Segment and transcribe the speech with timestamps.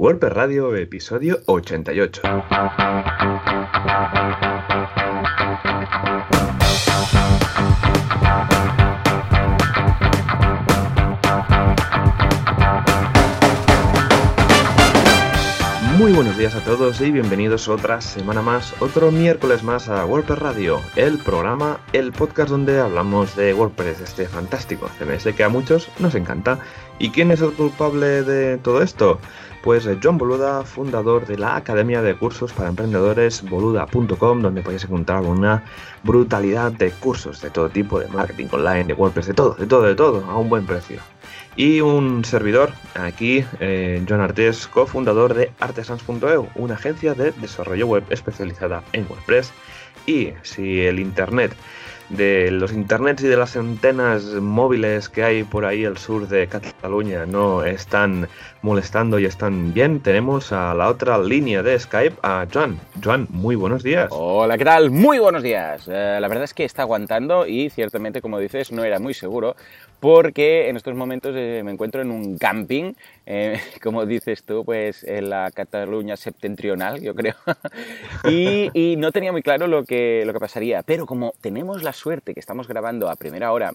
[0.00, 2.22] WordPress Radio, episodio 88.
[16.00, 20.38] Muy buenos días a todos y bienvenidos otra semana más, otro miércoles más a WordPress
[20.38, 25.90] Radio, el programa, el podcast donde hablamos de WordPress, este fantástico CMS que a muchos
[25.98, 26.58] nos encanta.
[26.98, 29.20] ¿Y quién es el culpable de todo esto?
[29.62, 34.84] Pues eh, John Boluda, fundador de la Academia de Cursos para Emprendedores boluda.com, donde podéis
[34.84, 35.64] encontrar una
[36.02, 39.82] brutalidad de cursos de todo tipo, de marketing online, de WordPress, de todo, de todo,
[39.82, 40.98] de todo, a un buen precio.
[41.56, 48.04] Y un servidor, aquí, eh, John Artes, cofundador de artesans.eu, una agencia de desarrollo web
[48.10, 49.52] especializada en WordPress.
[50.06, 51.52] Y si el Internet
[52.10, 56.48] de los internets y de las antenas móviles que hay por ahí al sur de
[56.48, 58.28] Cataluña no están
[58.62, 62.78] molestando y están bien, tenemos a la otra línea de Skype a Joan.
[63.02, 64.08] Joan, muy buenos días.
[64.10, 64.90] Hola, ¿qué tal?
[64.90, 65.88] Muy buenos días.
[65.88, 69.56] Eh, la verdad es que está aguantando y ciertamente, como dices, no era muy seguro
[70.00, 72.94] porque en estos momentos eh, me encuentro en un camping,
[73.26, 77.34] eh, como dices tú, pues en la Cataluña septentrional, yo creo,
[78.28, 81.92] y, y, no tenía muy claro lo que, lo que pasaría, pero como tenemos la
[81.92, 83.72] suerte que estamos grabando a primera hora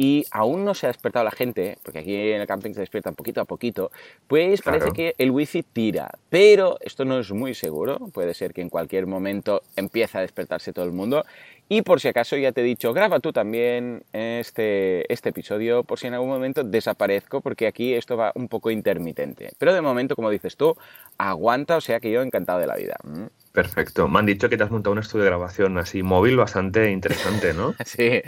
[0.00, 3.16] y aún no se ha despertado la gente, porque aquí en el camping se despiertan
[3.16, 3.90] poquito a poquito,
[4.28, 6.08] pues parece que el wifi tira.
[6.30, 10.72] Pero esto no es muy seguro, puede ser que en cualquier momento empiece a despertarse
[10.72, 11.24] todo el mundo.
[11.68, 15.98] Y por si acaso ya te he dicho, graba tú también este, este episodio, por
[15.98, 19.50] si en algún momento desaparezco, porque aquí esto va un poco intermitente.
[19.58, 20.76] Pero de momento, como dices tú,
[21.18, 22.96] aguanta, o sea que yo encantado de la vida.
[23.58, 24.06] Perfecto.
[24.06, 27.54] Me han dicho que te has montado un estudio de grabación así móvil bastante interesante,
[27.54, 27.74] ¿no?
[27.84, 28.22] sí,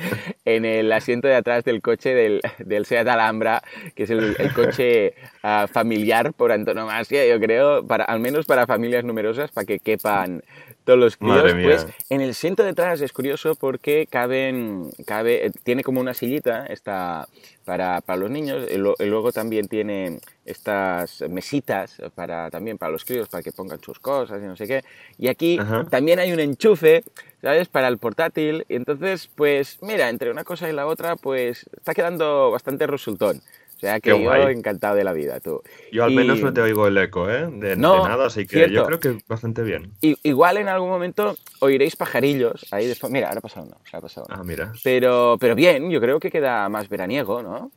[0.45, 3.63] en el asiento de atrás del coche del, del Seat Alhambra,
[3.95, 5.15] que es el, coche
[5.45, 10.43] uh, familiar por antonomasia, yo creo, para, al menos para familias numerosas, para que quepan
[10.91, 11.53] todos los críos.
[11.63, 16.67] Pues en el asiento de atrás es curioso porque caben, cabe, tiene como una sillita
[16.67, 17.29] esta,
[17.65, 23.29] para, para los niños, y, luego también tiene estas mesitas para, también para los críos,
[23.29, 24.83] para que pongan sus cosas y no sé qué.
[25.17, 27.05] Y aquí también hay un enchufe,
[27.41, 27.69] ¿sabes?
[27.69, 28.67] Para el portátil.
[28.69, 33.41] Y entonces, pues mira, entre una cosa y la otra, pues está quedando bastante resultón.
[33.81, 35.63] O sea que yo encantado de la vida, tú.
[35.91, 37.49] Yo al menos no te oigo el eco, ¿eh?
[37.51, 39.95] De, nada, así que yo creo que bastante bien.
[40.03, 43.11] Y, igual en algún momento oiréis pajarillos ahí después.
[43.11, 44.75] Mira, ahora ha pasado uno, ha pasado Ah, mira.
[44.85, 47.71] Pero, pero bien, yo creo que queda más veraniego, ¿no?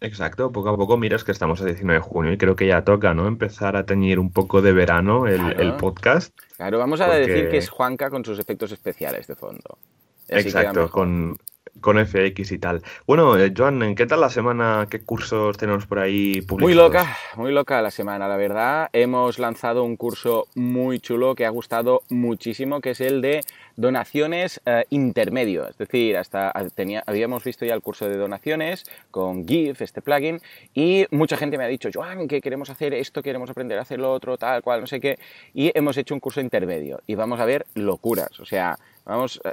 [0.00, 2.82] Exacto, poco a poco miras que estamos a 19 de junio y creo que ya
[2.82, 3.26] toca, ¿no?
[3.26, 6.34] Empezar a teñir un poco de verano el, podcast.
[6.56, 9.76] Claro, vamos a decir que es Juanca con sus efectos especiales de fondo.
[10.28, 11.36] Exacto, con,
[11.84, 12.82] con FX y tal.
[13.06, 14.86] Bueno, eh, Joan, ¿qué tal la semana?
[14.88, 16.62] ¿Qué cursos tenemos por ahí publicados?
[16.62, 18.88] Muy loca, muy loca la semana, la verdad.
[18.94, 23.42] Hemos lanzado un curso muy chulo que ha gustado muchísimo, que es el de
[23.76, 25.68] donaciones eh, intermedio.
[25.68, 30.40] Es decir, hasta tenía, habíamos visto ya el curso de donaciones con GIF, este plugin,
[30.72, 33.98] y mucha gente me ha dicho, Joan, que queremos hacer esto, queremos aprender a hacer
[34.00, 35.18] lo otro, tal cual, no sé qué,
[35.52, 39.52] y hemos hecho un curso intermedio y vamos a ver locuras, o sea, Vamos, eh,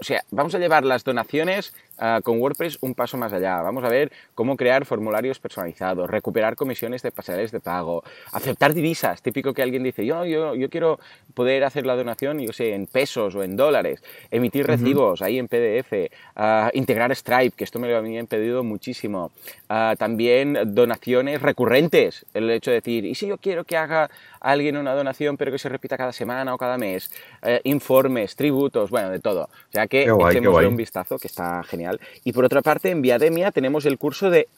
[0.00, 3.62] o sea, vamos a llevar las donaciones uh, con WordPress un paso más allá.
[3.62, 8.02] Vamos a ver cómo crear formularios personalizados, recuperar comisiones de pasarelas de pago,
[8.32, 9.22] aceptar divisas.
[9.22, 10.98] Típico que alguien dice, yo, yo, yo quiero
[11.34, 15.46] poder hacer la donación, yo sé, en pesos o en dólares, emitir recibos ahí en
[15.46, 15.92] PDF,
[16.36, 19.30] uh, integrar Stripe, que esto me lo habían pedido muchísimo.
[19.68, 24.76] Uh, también donaciones recurrentes, el hecho de decir, ¿y si yo quiero que haga alguien
[24.76, 27.12] una donación pero que se repita cada semana o cada mes?
[27.42, 29.42] Eh, informes, tributos, bueno, de todo.
[29.42, 32.00] O sea que echemos un vistazo, que está genial.
[32.24, 34.48] Y por otra parte, en Viademia tenemos el curso de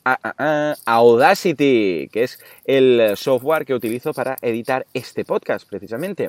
[0.84, 6.28] Audacity, que es el software que utilizo para editar este podcast, precisamente.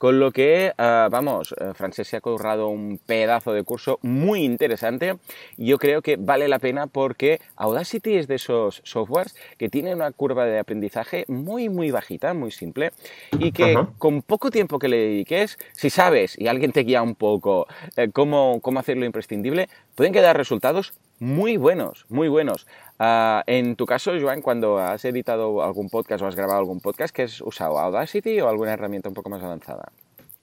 [0.00, 4.44] Con lo que, ah, vamos, eh, Francés se ha currado un pedazo de curso muy
[4.44, 5.18] interesante.
[5.58, 10.10] Yo creo que vale la pena porque Audacity es de esos softwares que tienen una
[10.10, 12.92] curva de aprendizaje muy, muy bajita, muy simple,
[13.38, 17.14] y que con poco tiempo que le dediques, si sabes y alguien te guía un
[17.14, 17.66] poco
[17.98, 22.66] eh, cómo, cómo hacerlo imprescindible, pueden quedar resultados muy buenos, muy buenos.
[22.98, 27.14] Uh, en tu caso, Joan, cuando has editado algún podcast o has grabado algún podcast,
[27.14, 27.78] ¿qué has usado?
[27.78, 29.92] ¿Audacity o alguna herramienta un poco más avanzada?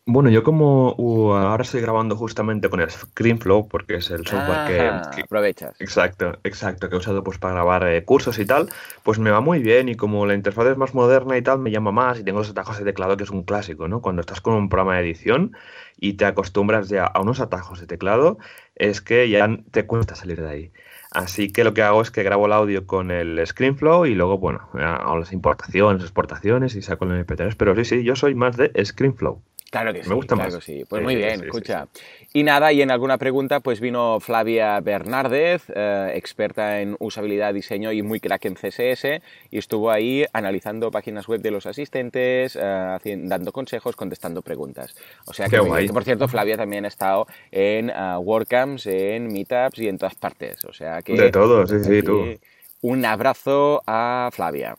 [0.09, 5.11] Bueno, yo como uh, ahora estoy grabando justamente con el ScreenFlow, porque es el software
[5.13, 5.75] que, aprovechas.
[5.81, 8.69] Exacto, exacto, que he usado pues para grabar eh, cursos y tal,
[9.03, 11.71] pues me va muy bien y como la interfaz es más moderna y tal, me
[11.71, 14.01] llama más y tengo los atajos de teclado que es un clásico, ¿no?
[14.01, 15.51] Cuando estás con un programa de edición
[15.97, 18.37] y te acostumbras ya a unos atajos de teclado,
[18.75, 20.71] es que ya te cuesta salir de ahí.
[21.11, 24.37] Así que lo que hago es que grabo el audio con el ScreenFlow y luego,
[24.37, 27.55] bueno, hago las importaciones, exportaciones y saco el MP3.
[27.57, 29.41] Pero sí, sí, yo soy más de ScreenFlow.
[29.69, 30.09] Claro que sí.
[30.09, 30.85] Me gusta claro Que sí.
[30.87, 31.87] Pues muy bien, escucha.
[32.33, 37.91] y nada, y en alguna pregunta, pues vino Flavia Bernárdez, eh, experta en usabilidad, diseño
[37.91, 39.21] y muy crack en CSS,
[39.51, 44.95] y estuvo ahí analizando páginas web de los asistentes, eh, dando consejos, contestando preguntas.
[45.25, 49.87] O sea que, por cierto, Flavia también ha estado en uh, WordCamps, en Meetups y
[49.89, 50.63] en todas partes.
[50.65, 51.13] O sea que.
[51.13, 52.37] De todo, sí, sí, tú
[52.81, 54.75] un abrazo a Flavia.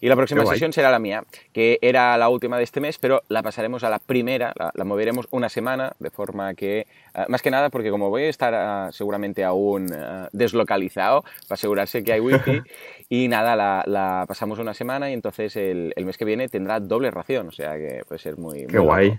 [0.00, 3.22] Y la próxima sesión será la mía, que era la última de este mes, pero
[3.28, 6.86] la pasaremos a la primera, la, moveremos una semana, de forma que, eh,
[7.28, 12.04] más que nada porque como voy a estar eh, seguramente aún eh, deslocalizado, para asegurarse
[12.04, 12.60] que hay wifi,
[13.08, 13.56] y nada,
[13.86, 17.76] la, pasamos una semana y entonces el, mes que viene tendrá doble ración, o sea
[17.76, 18.66] que puede ser muy...
[18.66, 19.18] Qué guay.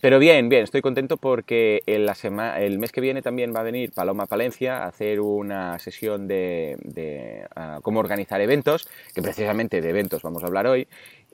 [0.00, 2.14] Pero bien, bien, estoy contento porque en la
[2.58, 7.46] el mes que viene también va a venir Paloma Palencia a hacer una sesión de,
[7.56, 10.86] ah, cómo organizar eventos, que precisamente de eventos vamos a hablar hoy.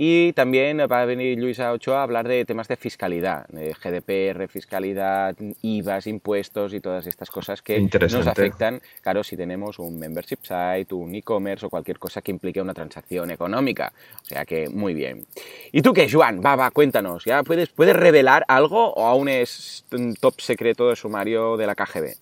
[0.04, 4.48] Y también va a venir Luisa Ochoa a hablar de temas de fiscalidad, de GDPR,
[4.48, 10.38] fiscalidad, IVAs, impuestos y todas estas cosas que nos afectan, claro, si tenemos un membership
[10.42, 13.92] site, un e-commerce o cualquier cosa que implique una transacción económica.
[14.22, 15.24] O sea que muy bien.
[15.70, 16.42] ¿Y tú qué, Joan?
[16.44, 17.24] Va, va, cuéntanos.
[17.24, 21.76] ¿Ya puedes, puedes revelar algo o aún es un top secreto de sumario de la
[21.76, 22.16] KGB?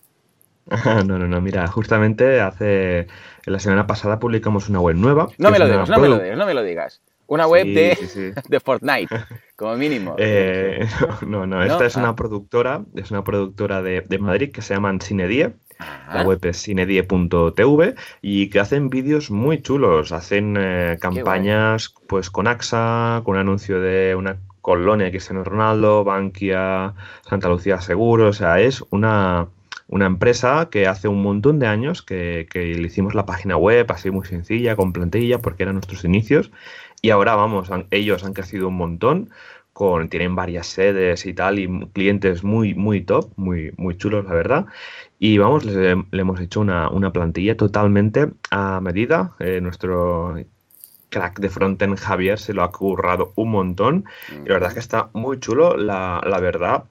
[1.07, 3.07] no, no, no, mira, justamente hace
[3.45, 5.29] la semana pasada publicamos una web nueva.
[5.39, 7.01] No me lo digas, no me lo digas, no me lo digas.
[7.31, 9.07] Una web de, de, Fortnite,
[9.55, 10.15] como mínimo.
[10.17, 10.85] Eh,
[11.25, 12.15] no, no, esta es una ah.
[12.17, 15.53] productora, es una productora de, de Madrid que se llama Cinedie.
[16.13, 20.11] La web es cinedie.tv y que hacen vídeos muy chulos.
[20.11, 25.45] Hacen eh, campañas pues con AXA, con un anuncio de una colonia que es en
[25.45, 28.27] Ronaldo, Bankia, Santa Lucía Seguro.
[28.27, 29.47] O sea, es una,
[29.87, 33.89] una empresa que hace un montón de años que, que, le hicimos la página web
[33.89, 36.51] así muy sencilla, con plantilla, porque eran nuestros inicios.
[37.01, 39.31] Y ahora, vamos, ellos han crecido un montón,
[39.73, 44.33] con, tienen varias sedes y tal, y clientes muy, muy top, muy, muy chulos, la
[44.33, 44.65] verdad.
[45.17, 49.35] Y vamos, le, hemos hecho una, plantilla totalmente a medida.
[49.39, 50.35] Eh, nuestro
[51.09, 54.05] crack de frontend Javier se lo ha currado un montón.
[54.31, 56.83] Y la verdad es que está muy chulo, la, la verdad.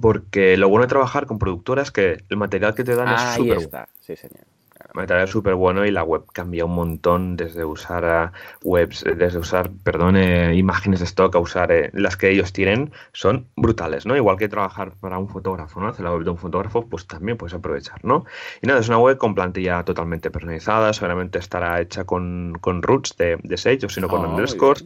[0.00, 3.34] Porque lo bueno de trabajar con productoras es que el material que te dan es
[3.36, 3.88] súper.
[4.00, 4.49] Sí, señor
[4.94, 8.32] material súper bueno y la web cambia un montón desde usar a
[8.62, 12.92] webs, desde usar, perdón, eh, imágenes de stock a usar eh, las que ellos tienen,
[13.12, 14.16] son brutales, ¿no?
[14.16, 15.88] Igual que trabajar para un fotógrafo, ¿no?
[15.88, 18.24] Hacer la web de un fotógrafo, pues también puedes aprovechar, ¿no?
[18.62, 23.16] Y nada, es una web con plantilla totalmente personalizada, seguramente estará hecha con, con roots
[23.16, 24.84] de, de Sage o sino con oh, underscores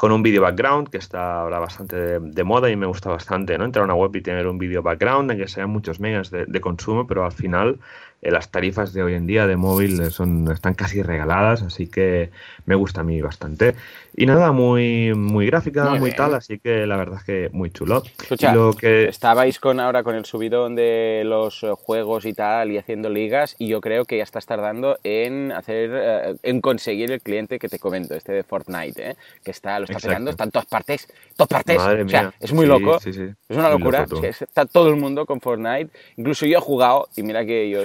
[0.00, 3.66] con un video background que está ahora bastante de, moda y me gusta bastante, ¿no?
[3.66, 6.46] Entrar a una web y tener un video background en que sean muchos megas de,
[6.46, 7.78] de consumo, pero al final
[8.22, 12.30] eh, las tarifas de hoy en día de móvil son, están casi regaladas, así que
[12.66, 13.74] me gusta a mí bastante.
[14.16, 18.02] Y nada, muy, muy gráfica, muy, tal, así que la verdad es que muy chulo.
[18.20, 19.08] Escucha, lo que...
[19.08, 23.56] estabais con ahora con el subidón de los eh, juegos y tal y haciendo ligas
[23.58, 27.78] y yo creo que ya estás tardando en hacer en conseguir el cliente que te
[27.78, 31.78] comento, este de Fortnite, que está lo está pegando, está en todas partes, todas partes.
[31.78, 32.98] o sea, es muy loco.
[32.98, 34.06] Es una locura.
[34.22, 35.90] está todo el mundo con Fortnite.
[36.16, 37.80] Incluso yo he jugado y mira que yo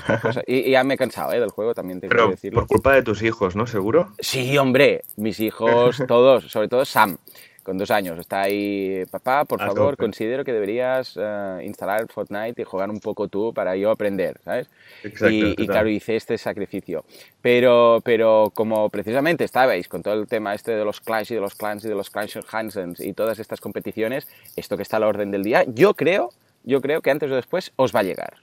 [0.48, 1.40] y, ya me he cansado ¿eh?
[1.40, 2.60] del juego, también tengo que decirlo.
[2.62, 3.68] Por culpa de tus hijos, ¿no?
[3.68, 4.12] ¿Seguro?
[4.20, 5.04] Sí, hombre.
[5.16, 7.18] Mis hijos, todos, sobre todo Sam
[7.66, 8.18] con dos años.
[8.20, 13.28] Está ahí, papá, por favor, considero que deberías uh, instalar Fortnite y jugar un poco
[13.28, 14.70] tú para yo aprender, ¿sabes?
[15.04, 17.04] Exacto, y, y, claro, hice este sacrificio.
[17.42, 21.42] Pero, pero como precisamente estabais con todo el tema este de los Clash y de
[21.42, 25.00] los Clans y de los Clash Hansens y todas estas competiciones, esto que está a
[25.00, 26.30] la orden del día, yo creo,
[26.64, 28.36] yo creo que antes o después os va a llegar.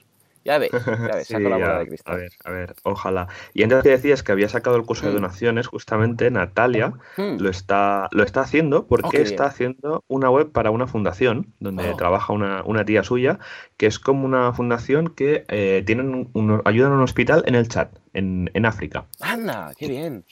[0.45, 2.13] Ya ves, ya ves, saco la bola de cristal.
[2.13, 3.27] A ver, a ver, ojalá.
[3.53, 5.15] Y antes te decías que había sacado el curso de mm.
[5.15, 7.37] donaciones, justamente Natalia mm.
[7.39, 11.91] lo, está, lo está haciendo porque oh, está haciendo una web para una fundación donde
[11.91, 11.95] oh.
[11.95, 13.39] trabaja una, una, tía suya,
[13.77, 17.67] que es como una fundación que eh, tienen un, ayudan a un hospital en el
[17.67, 19.05] chat, en, en África.
[19.21, 19.71] ¡Anda!
[19.77, 20.25] ¡Qué bien!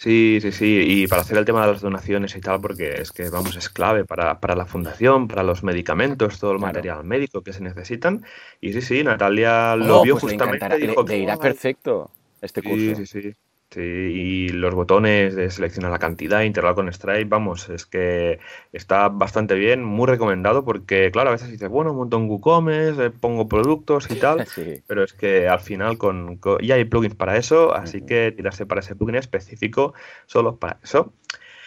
[0.00, 3.10] Sí, sí, sí, y para hacer el tema de las donaciones y tal, porque es
[3.10, 7.42] que, vamos, es clave para, para la fundación, para los medicamentos, todo el material médico
[7.42, 8.24] que se necesitan.
[8.60, 10.68] Y sí, sí, Natalia lo oh, vio pues justamente.
[10.78, 12.94] Le, dijo, le, irá perfecto este curso.
[12.94, 13.34] Sí, sí, sí.
[13.70, 18.38] Sí, y los botones de seleccionar la cantidad, integrar con Stripe, vamos, es que
[18.72, 23.10] está bastante bien, muy recomendado porque, claro, a veces dices, bueno, monto un WooCommerce, eh,
[23.10, 24.46] pongo productos y tal,
[24.86, 28.80] pero es que al final con, ya hay plugins para eso, así que tirarse para
[28.80, 29.92] ese plugin específico
[30.24, 31.12] solo para eso.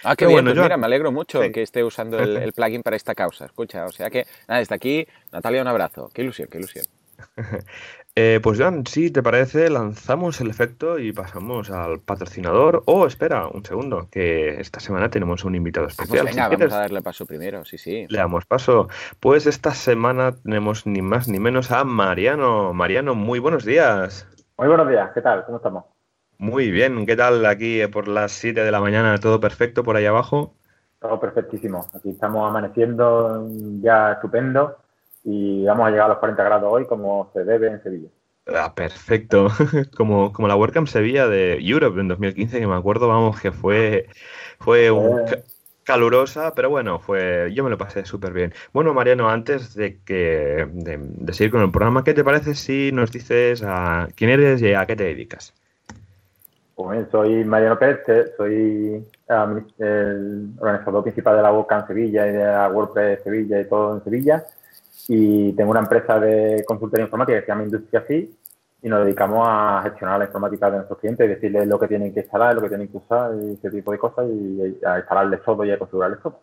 [0.04, 2.96] Ah, qué bueno, pues mira, me alegro mucho que esté usando el, el, plugin para
[2.96, 3.46] esta causa.
[3.46, 6.10] Escucha, o sea que, nada, desde aquí, Natalia, un abrazo.
[6.12, 6.86] Qué ilusión, qué ilusión.
[8.14, 12.84] Eh, pues Joan, si te parece, lanzamos el efecto y pasamos al patrocinador.
[12.86, 16.26] Oh, espera, un segundo, que esta semana tenemos un invitado pues especial.
[16.26, 18.06] venga, Si vamos a darle paso primero, sí, sí.
[18.10, 18.90] Le damos paso.
[19.22, 22.74] Pues esta semana tenemos ni más ni menos a Mariano.
[22.74, 24.28] Mariano, muy buenos días.
[24.58, 25.46] Muy buenos días, ¿qué tal?
[25.46, 25.86] ¿Cómo estamos?
[26.38, 29.18] Muy bien, ¿qué tal aquí por las 7 de la mañana?
[29.20, 30.54] ¿Todo perfecto por ahí abajo?
[31.00, 31.88] Todo perfectísimo.
[31.94, 33.48] Aquí estamos amaneciendo
[33.82, 34.76] ya estupendo
[35.24, 38.10] y vamos a llegar a los 40 grados hoy como se debe en Sevilla.
[38.48, 39.48] Ah, perfecto.
[39.96, 44.08] Como, como la WordCamp Sevilla de Europe en 2015, que me acuerdo, vamos, que fue,
[44.60, 45.44] fue un Eh.
[45.84, 48.54] calurosa, pero bueno, fue, yo me lo pasé súper bien.
[48.74, 52.92] Bueno, Mariano, antes de que de, de seguir con el programa, ¿qué te parece si
[52.94, 55.54] nos dices a quién eres y a qué te dedicas?
[56.76, 58.00] Pues bien, soy Mariano Pérez,
[58.38, 63.68] soy ah, el organizador principal de la WordCamp Sevilla y de la WordPress Sevilla y
[63.70, 64.44] todo en Sevilla.
[65.08, 68.38] Y tengo una empresa de consultoría informática que se llama Industria Sí
[68.84, 72.14] y nos dedicamos a gestionar la informática de nuestros clientes y decirles lo que tienen
[72.14, 75.44] que instalar, lo que tienen que usar y ese tipo de cosas y a instalarles
[75.44, 76.40] todo y a configurarles todo.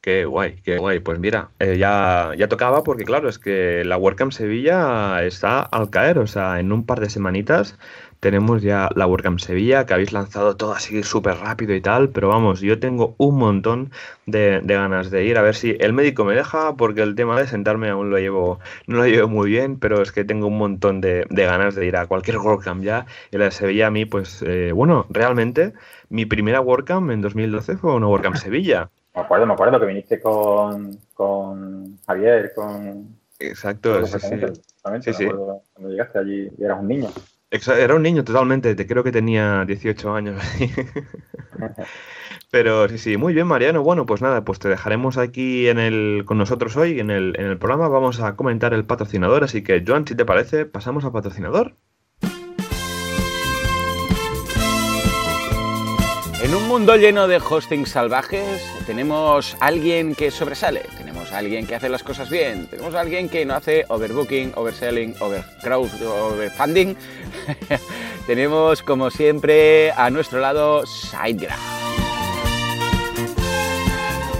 [0.00, 0.98] Qué guay, qué guay.
[0.98, 5.90] Pues mira, eh, ya, ya tocaba porque claro, es que la WordCamp Sevilla está al
[5.90, 7.78] caer, o sea, en un par de semanitas
[8.22, 12.28] tenemos ya la WordCamp Sevilla, que habéis lanzado todo así súper rápido y tal, pero
[12.28, 13.90] vamos, yo tengo un montón
[14.26, 17.36] de, de ganas de ir, a ver si el médico me deja, porque el tema
[17.36, 20.56] de sentarme aún lo llevo, no lo llevo muy bien, pero es que tengo un
[20.56, 23.90] montón de, de ganas de ir a cualquier WordCamp ya, y la de Sevilla a
[23.90, 25.72] mí, pues, eh, bueno, realmente
[26.08, 28.88] mi primera WordCamp en 2012 fue una WordCamp Sevilla.
[29.16, 33.16] Me acuerdo, me acuerdo que viniste con, con Javier, con...
[33.40, 34.36] Exacto, sí, sí.
[35.00, 35.26] Sí, sí.
[35.26, 37.08] cuando llegaste allí y eras un niño.
[37.52, 40.42] Era un niño totalmente, te creo que tenía 18 años.
[42.50, 43.82] Pero sí, sí, muy bien, Mariano.
[43.82, 47.46] Bueno, pues nada, pues te dejaremos aquí en el, con nosotros hoy en el, en
[47.46, 47.88] el programa.
[47.88, 51.76] Vamos a comentar el patrocinador, así que, Joan, si te parece, pasamos al patrocinador.
[56.52, 61.88] En un mundo lleno de hosting salvajes, tenemos alguien que sobresale, tenemos alguien que hace
[61.88, 66.94] las cosas bien, tenemos alguien que no hace overbooking, overselling, overcrowd, overfunding.
[68.26, 72.11] tenemos, como siempre, a nuestro lado SiteGraph.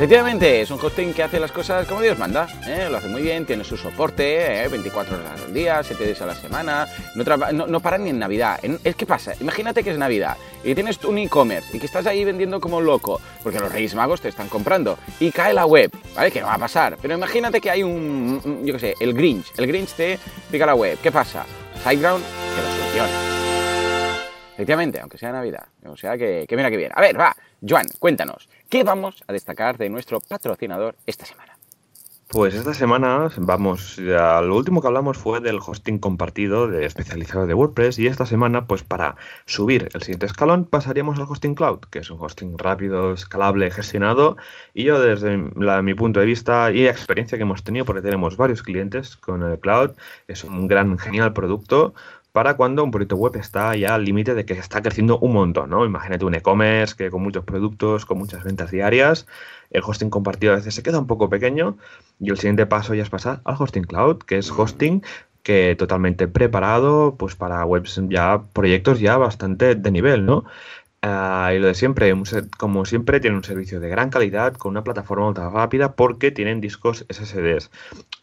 [0.02, 2.88] Efectivamente, es un hosting que hace las cosas como Dios manda, ¿eh?
[2.90, 4.66] lo hace muy bien, tiene su soporte, ¿eh?
[4.66, 8.18] 24 horas al día, 7 días a la semana, no, no, no para ni en
[8.18, 8.58] Navidad.
[8.82, 12.24] Es que pasa, imagínate que es Navidad y tienes un e-commerce y que estás ahí
[12.24, 16.32] vendiendo como loco, porque los Reyes Magos te están comprando y cae la web, ¿vale?
[16.32, 19.68] Que va a pasar, pero imagínate que hay un, yo qué sé, el Grinch, el
[19.68, 20.18] Grinch te
[20.50, 21.46] pica la web, ¿qué pasa?
[21.76, 23.32] SiteGround te lo soluciona.
[24.54, 25.66] Efectivamente, aunque sea Navidad.
[25.86, 26.92] O sea que, que mira que bien.
[26.94, 27.34] A ver, va,
[27.66, 31.58] Joan, cuéntanos, ¿qué vamos a destacar de nuestro patrocinador esta semana?
[32.28, 37.46] Pues esta semana, vamos, ya lo último que hablamos fue del hosting compartido de especializado
[37.46, 41.80] de WordPress y esta semana, pues para subir el siguiente escalón, pasaríamos al hosting cloud,
[41.90, 44.38] que es un hosting rápido, escalable, gestionado
[44.72, 48.62] y yo desde mi punto de vista y experiencia que hemos tenido, porque tenemos varios
[48.62, 49.90] clientes con el cloud,
[50.28, 51.92] es un gran, genial producto
[52.32, 55.70] para cuando un proyecto web está ya al límite de que está creciendo un montón,
[55.70, 55.84] ¿no?
[55.84, 59.26] Imagínate un e-commerce que con muchos productos, con muchas ventas diarias,
[59.70, 61.76] el hosting compartido a veces se queda un poco pequeño
[62.18, 65.02] y el siguiente paso ya es pasar al hosting cloud, que es hosting
[65.42, 70.44] que totalmente preparado pues para webs ya, proyectos ya bastante de nivel, ¿no?
[71.04, 72.14] Ah, y lo de siempre,
[72.56, 76.60] como siempre, tiene un servicio de gran calidad con una plataforma ultra rápida porque tienen
[76.60, 77.72] discos SSDs.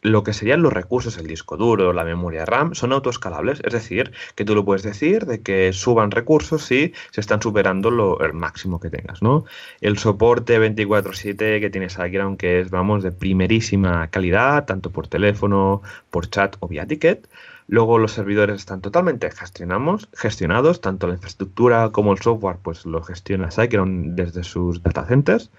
[0.02, 4.14] Lo que serían los recursos, el disco duro, la memoria RAM, son autoescalables, es decir,
[4.36, 8.32] que tú lo puedes decir de que suban recursos si se están superando lo, el
[8.34, 9.44] máximo que tengas, ¿no?
[9.82, 15.82] El soporte 24/7 que tienes aquí, aunque es, vamos, de primerísima calidad, tanto por teléfono,
[16.10, 17.28] por chat o vía ticket.
[17.70, 23.04] Luego los servidores están totalmente gestionamos, gestionados, tanto la infraestructura como el software, pues lo
[23.04, 25.52] gestiona SiteGround desde sus data centers.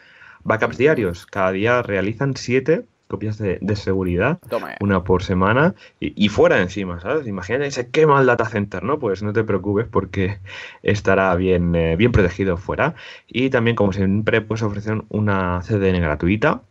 [0.42, 4.74] Backups diarios, cada día realizan siete copias de, de seguridad, Toma.
[4.80, 7.28] una por semana y, y fuera encima, ¿sabes?
[7.28, 8.98] Imagínate, se quema el data center, ¿no?
[8.98, 10.40] Pues no te preocupes porque
[10.82, 12.96] estará bien, eh, bien protegido fuera.
[13.28, 16.62] Y también, como siempre, pues ofrecen una CDN gratuita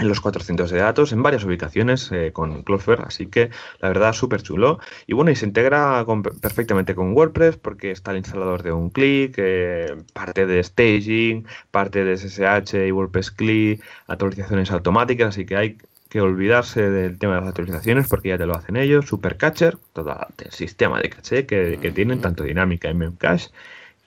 [0.00, 4.12] en los 400 de datos en varias ubicaciones eh, con Cloudflare, así que la verdad
[4.12, 4.80] súper chulo.
[5.06, 8.90] Y bueno, y se integra con- perfectamente con WordPress porque está el instalador de un
[8.90, 15.56] clic, eh, parte de staging, parte de SSH y WordPress CLI, actualizaciones automáticas, así que
[15.56, 15.78] hay
[16.08, 20.16] que olvidarse del tema de las actualizaciones porque ya te lo hacen ellos, Supercatcher, todo
[20.44, 23.50] el sistema de caché que, que tienen, tanto dinámica y memcache,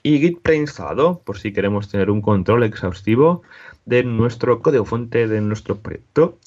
[0.02, 3.42] y Git preinstalado, por si queremos tener un control exhaustivo
[3.86, 6.38] de nuestro código fuente de nuestro proyecto.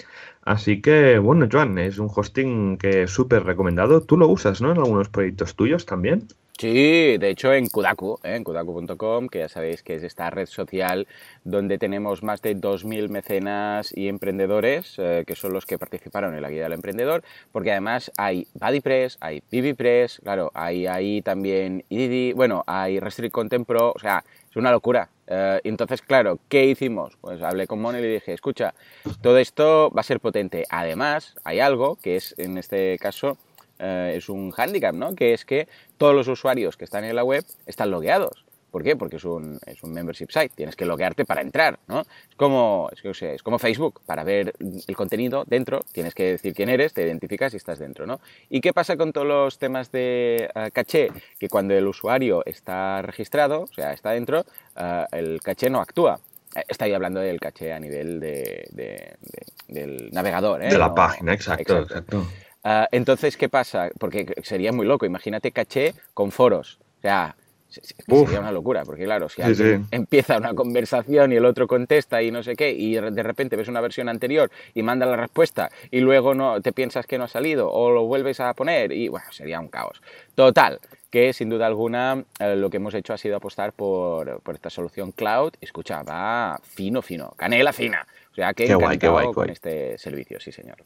[0.44, 4.02] Así que, bueno, Joan, es un hosting que es súper recomendado.
[4.02, 4.72] Tú lo usas, ¿no?
[4.72, 6.28] En algunos proyectos tuyos también.
[6.58, 8.36] Sí, de hecho en Kudaku, ¿eh?
[8.36, 11.08] en kudaku.com, que ya sabéis que es esta red social
[11.44, 16.42] donde tenemos más de 2.000 mecenas y emprendedores, eh, que son los que participaron en
[16.42, 22.36] la guía del emprendedor, porque además hay BuddyPress, hay PibiPress, claro, hay ahí también IDD,
[22.36, 25.10] bueno, hay Restrict Content Pro, o sea, es una locura.
[25.28, 27.18] Eh, entonces, claro, ¿qué hicimos?
[27.20, 28.74] Pues hablé con Mon y dije, escucha,
[29.22, 30.66] todo esto va a ser potente.
[30.70, 33.38] Además, hay algo que es, en este caso,
[33.80, 35.16] eh, es un hándicap, ¿no?
[35.16, 35.68] Que es que
[35.98, 38.47] todos los usuarios que están en la web están logueados.
[38.72, 38.96] ¿Por qué?
[38.96, 42.02] Porque es un, es un membership site, tienes que loguearte para entrar, ¿no?
[42.02, 46.54] Es como, es, que, es como Facebook, para ver el contenido dentro, tienes que decir
[46.54, 48.20] quién eres, te identificas y estás dentro, ¿no?
[48.50, 51.10] ¿Y qué pasa con todos los temas de uh, caché?
[51.40, 54.46] Que cuando el usuario está registrado, o sea, está dentro,
[54.76, 56.20] uh, el caché no actúa.
[56.68, 60.70] Estoy hablando del caché a nivel de, de, de, del navegador, ¿eh?
[60.70, 61.80] De la no, página, exacto.
[61.80, 62.18] exacto.
[62.18, 62.48] exacto.
[62.64, 63.90] Uh, entonces, ¿qué pasa?
[63.98, 65.06] Porque sería muy loco.
[65.06, 66.80] Imagínate caché con foros.
[66.98, 67.36] O sea,
[67.70, 69.96] sería una locura, porque claro, si alguien sí, sí.
[69.96, 73.68] empieza una conversación y el otro contesta y no sé qué, y de repente ves
[73.68, 77.28] una versión anterior y manda la respuesta y luego no te piensas que no ha
[77.28, 80.02] salido o lo vuelves a poner y bueno, sería un caos.
[80.36, 84.56] Total, que sin duda alguna eh, lo que hemos hecho ha sido apostar por, por,
[84.56, 85.54] esta solución cloud.
[85.62, 88.06] Escucha, va fino, fino, canela fina.
[88.32, 90.78] O sea que qué guay, qué guay, con este servicio, sí señor.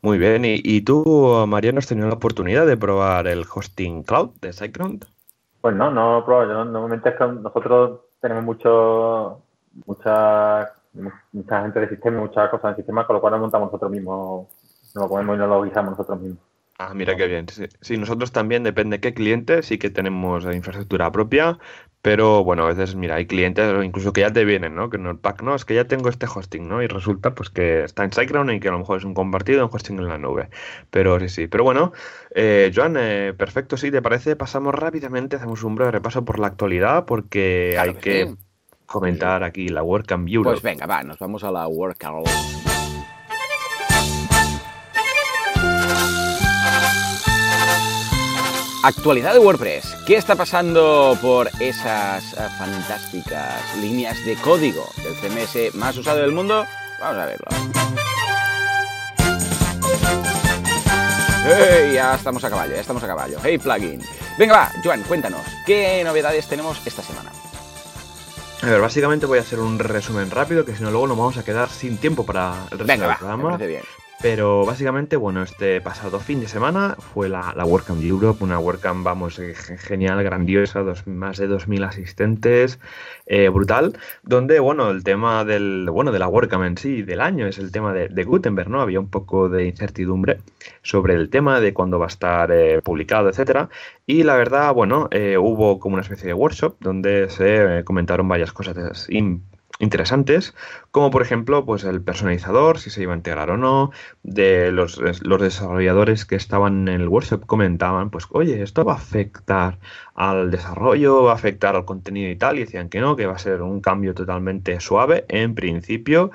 [0.00, 4.30] Muy bien, ¿Y, ¿y, tú, Mariano, has tenido la oportunidad de probar el hosting cloud
[4.40, 5.06] de SiteGround?
[5.60, 6.24] Pues no, no.
[6.26, 9.42] Yo, normalmente es que nosotros tenemos mucho,
[9.86, 10.72] mucha,
[11.32, 14.48] mucha gente de sistema, muchas cosas en sistema, con lo cual lo montamos nosotros mismos,
[14.94, 16.42] nos lo ponemos y nos lo guisamos nosotros mismos.
[16.78, 17.48] Ah, mira qué bien.
[17.48, 21.58] Sí, sí, nosotros también, depende de qué cliente, sí que tenemos infraestructura propia,
[22.08, 24.88] pero bueno, a veces, mira, hay clientes incluso que ya te vienen, ¿no?
[24.88, 26.82] Que no el pack, no, es que ya tengo este hosting, ¿no?
[26.82, 29.62] Y resulta pues que está en SiteGround y que a lo mejor es un compartido,
[29.62, 30.48] un hosting en la nube.
[30.88, 31.48] Pero sí, sí.
[31.48, 31.92] Pero bueno,
[32.34, 34.36] eh, Joan, eh, perfecto, sí, ¿te parece?
[34.36, 38.36] Pasamos rápidamente, hacemos un breve repaso por la actualidad porque claro hay que, que sí.
[38.86, 40.52] comentar aquí la WordCamp Europe.
[40.52, 42.26] Pues venga, va, nos vamos a la WordCamp.
[48.82, 49.96] Actualidad de WordPress.
[50.06, 56.30] ¿Qué está pasando por esas uh, fantásticas líneas de código del CMS más usado del
[56.30, 56.64] mundo?
[57.00, 57.46] Vamos a verlo.
[61.44, 61.92] ¡Hey!
[61.94, 63.38] Ya estamos a caballo, ya estamos a caballo.
[63.42, 64.00] ¡Hey, plugin!
[64.38, 67.32] Venga, va, Joan, cuéntanos, ¿qué novedades tenemos esta semana?
[68.62, 71.36] A ver, básicamente voy a hacer un resumen rápido, que si no luego nos vamos
[71.36, 73.58] a quedar sin tiempo para el resto Venga, del va, programa.
[73.58, 73.82] me bien.
[74.20, 79.04] Pero básicamente, bueno, este pasado fin de semana fue la, la WordCamp Europe, una WordCamp,
[79.04, 82.80] vamos, eh, genial, grandiosa, dos, más de 2.000 asistentes,
[83.26, 87.46] eh, brutal, donde, bueno, el tema del, bueno, de la WordCamp en sí, del año,
[87.46, 88.80] es el tema de, de, Gutenberg, ¿no?
[88.80, 90.38] Había un poco de incertidumbre
[90.82, 93.68] sobre el tema de cuándo va a estar eh, publicado, etcétera,
[94.04, 98.74] y la verdad, bueno, hubo como una especie de workshop donde se comentaron varias cosas
[99.78, 100.54] interesantes,
[100.90, 103.90] como por ejemplo pues el personalizador, si se iba a integrar o no,
[104.22, 108.96] de los, los desarrolladores que estaban en el workshop comentaban, pues oye, esto va a
[108.96, 109.78] afectar
[110.14, 113.34] al desarrollo, va a afectar al contenido y tal, y decían que no, que va
[113.34, 116.30] a ser un cambio totalmente suave en principio.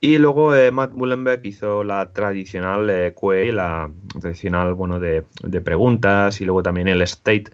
[0.00, 5.60] Y luego eh, Matt Mullenberg hizo la tradicional eh, QA, la tradicional, bueno, de, de
[5.60, 7.50] preguntas y luego también el state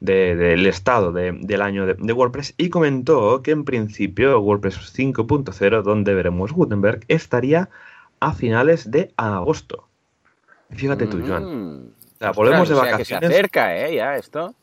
[0.00, 4.92] del de, estado de, del año de, de, WordPress y comentó que en principio WordPress
[4.98, 7.70] 5.0, donde veremos Gutenberg, estaría
[8.20, 9.88] a finales de agosto.
[10.70, 11.44] Fíjate tú, Joan.
[11.44, 11.86] Mm.
[11.86, 13.28] O sea, volvemos o sea, de vacaciones.
[13.28, 13.94] Que se acerca, ¿eh?
[13.94, 14.54] Ya esto.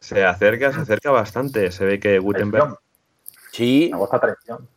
[0.00, 1.70] Se acerca, se acerca bastante.
[1.70, 2.76] Se ve que Gutenberg.
[3.52, 3.90] Sí.
[3.92, 4.68] Agosto traición.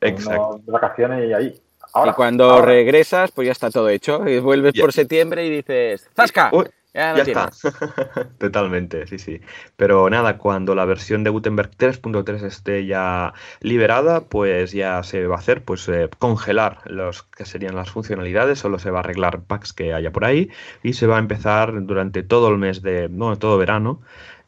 [0.00, 0.60] Exacto.
[0.64, 1.60] De vacaciones y ahí.
[1.92, 2.66] Ahora, y cuando ahora.
[2.66, 4.28] regresas, pues ya está todo hecho.
[4.28, 6.50] Y vuelves por septiembre y dices, ¡Zasca!
[6.52, 7.64] Uy, ya no ya tienes.
[7.64, 8.28] está.
[8.38, 9.40] Totalmente, sí, sí.
[9.76, 15.36] Pero nada, cuando la versión de Gutenberg 3.3 esté ya liberada, pues ya se va
[15.36, 19.42] a hacer, pues eh, congelar los que serían las funcionalidades, solo se va a arreglar
[19.48, 20.50] bugs que haya por ahí
[20.82, 24.00] y se va a empezar durante todo el mes de, bueno, todo verano,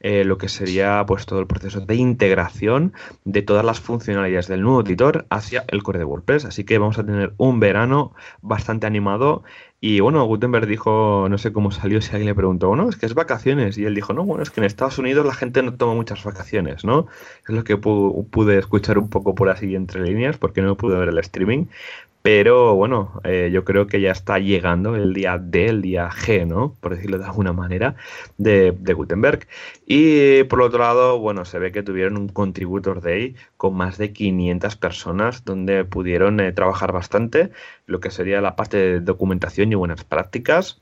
[0.03, 2.93] eh, lo que sería pues todo el proceso de integración
[3.25, 6.45] de todas las funcionalidades del nuevo editor hacia el core de WordPress.
[6.45, 8.13] Así que vamos a tener un verano
[8.43, 9.43] bastante animado.
[9.81, 13.07] Y bueno, Gutenberg dijo, no sé cómo salió, si alguien le preguntó, bueno, es que
[13.07, 13.79] es vacaciones.
[13.79, 16.23] Y él dijo, no, bueno, es que en Estados Unidos la gente no toma muchas
[16.23, 17.07] vacaciones, ¿no?
[17.49, 20.97] Es lo que pu- pude escuchar un poco por así entre líneas, porque no pude
[20.99, 21.67] ver el streaming.
[22.23, 26.47] Pero bueno, eh, yo creo que ya está llegando el día D, el día G,
[26.47, 26.77] ¿no?
[26.81, 27.97] Por decirlo de alguna manera,
[28.39, 29.49] de, Gutenberg.
[29.87, 34.13] Y por otro lado, bueno, se ve que tuvieron un Contributor Day con más de
[34.13, 37.51] 500 personas donde pudieron eh, trabajar bastante
[37.87, 40.81] lo que sería la parte de documentación y buenas prácticas.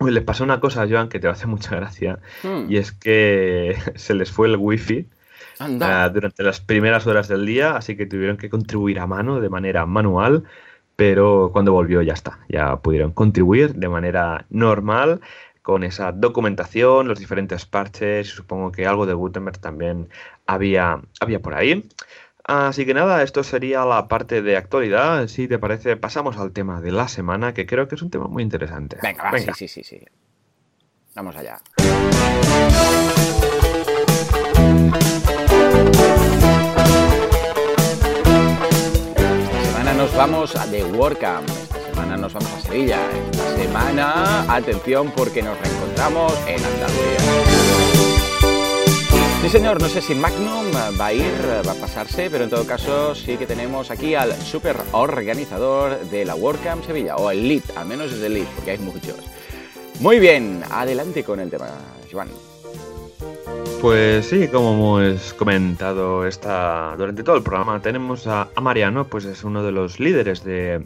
[0.00, 2.70] Uy, les pasó una cosa, Joan, que te hacer mucha gracia, hmm.
[2.70, 5.08] y es que se les fue el wifi
[5.60, 9.48] uh, durante las primeras horas del día, así que tuvieron que contribuir a mano de
[9.48, 10.44] manera manual,
[10.96, 15.20] pero cuando volvió ya está, ya pudieron contribuir de manera normal
[15.62, 20.08] con esa documentación, los diferentes parches, supongo que algo de Gutenberg también
[20.46, 21.88] había, había por ahí.
[22.44, 25.26] Así que nada, esto sería la parte de actualidad.
[25.26, 28.28] Si te parece, pasamos al tema de la semana, que creo que es un tema
[28.28, 28.98] muy interesante.
[29.02, 29.52] Venga, Venga.
[29.54, 30.06] sí, sí, sí, sí.
[31.16, 31.58] Vamos allá.
[40.16, 41.46] Vamos de WordCamp.
[41.48, 43.00] Esta semana nos vamos a Sevilla.
[43.30, 47.18] Esta semana, atención porque nos reencontramos en Andalucía.
[49.42, 51.30] Sí, señor, no sé si Magnum va a ir,
[51.66, 56.24] va a pasarse, pero en todo caso sí que tenemos aquí al super organizador de
[56.24, 59.16] la WordCamp Sevilla, o el lead, al menos es el lead, porque hay muchos.
[60.00, 61.68] Muy bien, adelante con el tema,
[62.10, 62.28] Joan.
[63.80, 69.44] Pues sí, como hemos comentado esta, durante todo el programa, tenemos a, Mariano, pues es
[69.44, 70.82] uno de los líderes de,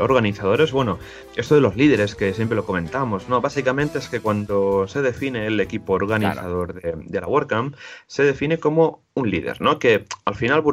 [0.00, 0.72] organizadores.
[0.72, 0.98] Bueno,
[1.36, 3.40] esto de los líderes que siempre lo comentamos, ¿no?
[3.40, 9.02] Básicamente es que cuando se define el equipo organizador de, la WordCamp, se define como
[9.14, 9.78] un líder, ¿no?
[9.78, 10.64] Que al final,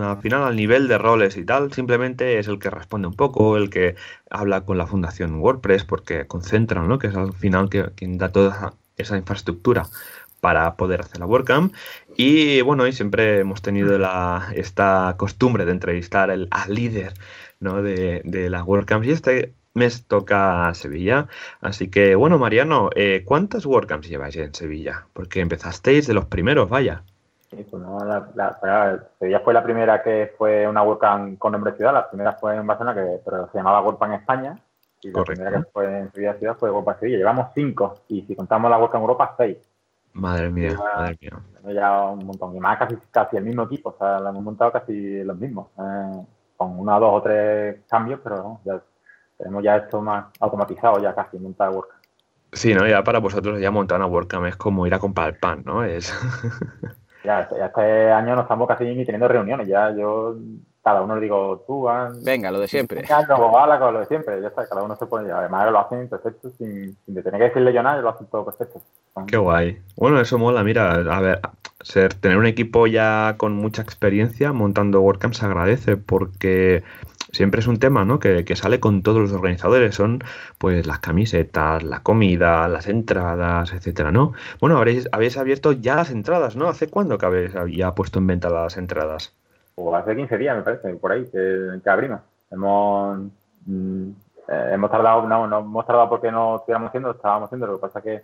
[0.00, 3.56] al final, al nivel de roles y tal, simplemente es el que responde un poco,
[3.56, 3.96] el que
[4.28, 6.98] habla con la fundación WordPress, porque concentran, ¿no?
[6.98, 9.86] Que es al final quien da toda esa infraestructura
[10.40, 11.74] para poder hacer la WordCamp.
[12.16, 17.14] Y bueno, y siempre hemos tenido la, esta costumbre de entrevistar al líder
[17.60, 17.82] ¿no?
[17.82, 19.06] de, de las WordCamps.
[19.06, 21.28] Y este mes toca Sevilla.
[21.60, 25.06] Así que bueno, Mariano, eh, ¿cuántas WordCamps lleváis en Sevilla?
[25.12, 27.02] Porque empezasteis de los primeros, vaya.
[27.50, 31.92] Sí, pues no, la, Sevilla fue la primera que fue una WordCamp con nombre ciudad.
[31.92, 34.56] La primera fue en Barcelona, que pero se llamaba WordCamp España.
[35.02, 37.18] Y la primera que fue en Sevilla Ciudad fue WordCamp Sevilla.
[37.18, 37.96] Llevamos cinco.
[38.08, 39.56] Y si contamos la WordCamp Europa, seis.
[40.12, 41.42] Madre mía, madre mía.
[41.74, 42.56] Ya un montón.
[42.56, 43.90] Y más casi, casi el mismo equipo.
[43.90, 45.68] O sea, lo hemos montado casi los mismos.
[45.78, 46.24] Eh,
[46.56, 48.82] con una, dos o tres cambios, pero ya
[49.38, 52.02] tenemos ya esto más automatizado, ya casi montado WordCamp.
[52.52, 52.86] Sí, ¿no?
[52.86, 55.84] Ya para vosotros ya montar una WordCamp es como ir a comprar el pan, ¿no?
[55.84, 56.12] Es...
[57.24, 59.68] ya, ya este año no estamos casi ni teniendo reuniones.
[59.68, 60.36] Ya yo
[60.82, 61.86] cada uno le digo, tú,
[62.24, 63.02] venga, lo de siempre.
[63.02, 66.50] Venga, con lo de siempre, ya está, cada uno se pone, además lo hacen perfecto,
[66.50, 68.80] sin, sin tener que decirle yo nada, lo hacen todo perfecto.
[69.26, 69.80] Qué guay.
[69.96, 71.40] Bueno, eso mola, mira, a ver,
[71.80, 76.82] ser, tener un equipo ya con mucha experiencia montando WordCamp se agradece porque
[77.32, 78.18] siempre es un tema, ¿no?
[78.18, 80.24] Que, que, sale con todos los organizadores, son
[80.58, 84.32] pues las camisetas, la comida, las entradas, etcétera, ¿no?
[84.60, 86.68] Bueno, habréis, habéis abierto ya las entradas, ¿no?
[86.68, 89.34] ¿Hace cuándo que habéis ya puesto en venta las entradas?
[89.80, 92.20] O hace 15 días, me parece, por ahí, que, abrimos.
[92.50, 93.18] Hemos,
[93.66, 94.10] mm,
[94.48, 97.82] eh, hemos tardado, no, no hemos tardado porque no estuviéramos haciendo, estábamos haciendo, lo que
[97.82, 98.22] pasa es que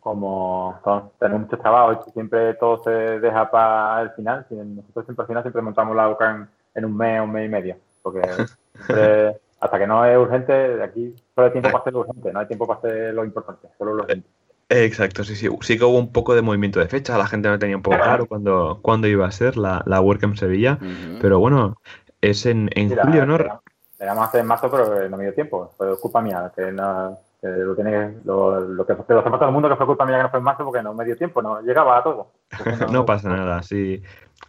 [0.00, 0.78] como
[1.18, 5.62] tenemos mucho trabajo siempre todo se deja para el final, nosotros siempre al final siempre
[5.62, 8.20] montamos la boca en, un mes, un mes y medio, porque
[9.60, 12.46] hasta que no es urgente, aquí solo hay tiempo para hacer lo urgente, no hay
[12.46, 14.28] tiempo para hacer lo importante, solo lo urgente.
[14.68, 15.48] Exacto, sí, sí.
[15.60, 17.98] Sí que hubo un poco de movimiento de fecha, la gente no tenía un poco
[17.98, 20.78] claro cuándo, cuándo iba a ser la, la WordCamp Sevilla,
[21.20, 21.76] pero bueno,
[22.20, 23.38] es en, en julio, ¿no?
[23.38, 26.72] Le vamos a hacer en marzo, pero no me dio tiempo, fue culpa mía, que,
[26.72, 30.16] no, lo tiene lo, lo que lo hace todo el mundo que fue culpa mía
[30.16, 32.32] que no fue en marzo porque no me dio tiempo, no llegaba a todo.
[32.90, 34.02] No, pasa nada, sí.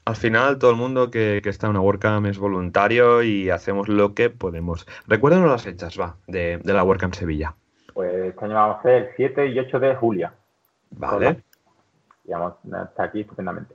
[0.05, 3.87] Al final todo el mundo que, que está en una WordCamp es voluntario y hacemos
[3.87, 4.87] lo que podemos.
[5.05, 7.55] Recuérdanos las fechas, va, de, de la WordCamp Sevilla.
[7.97, 10.29] Pues este año vamos a ser el 7 y 8 de julio.
[10.91, 11.41] Vale.
[12.25, 13.73] Y vamos está aquí estupendamente.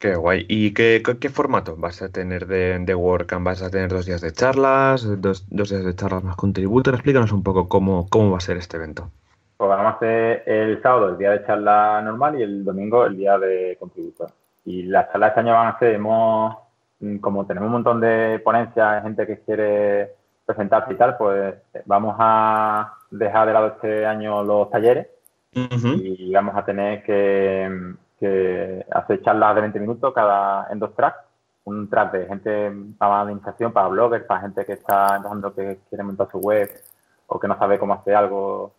[0.00, 0.44] Qué guay.
[0.48, 3.46] ¿Y qué, qué, formato vas a tener de, de WordCamp?
[3.46, 6.94] ¿Vas a tener dos días de charlas, dos, dos días de charlas más contributor?
[6.94, 9.08] Explícanos un poco cómo, cómo va a ser este evento.
[9.56, 13.16] Pues vamos a hacer el sábado el día de charla normal y el domingo el
[13.16, 14.32] día de contributor.
[14.64, 16.56] Y las charlas este año van a ser, hemos,
[17.20, 20.10] como tenemos un montón de ponencias, gente que quiere
[20.44, 21.54] presentarse y tal, pues
[21.86, 25.06] vamos a dejar de lado este año los talleres
[25.52, 27.92] y vamos a tener que,
[28.90, 31.18] hacer charlas de 20 minutos cada en dos tracks.
[31.64, 36.04] Un track de gente para administración, para bloggers, para gente que está empezando que quiere
[36.04, 36.68] montar su web
[37.26, 38.74] o que no sabe cómo hacer algo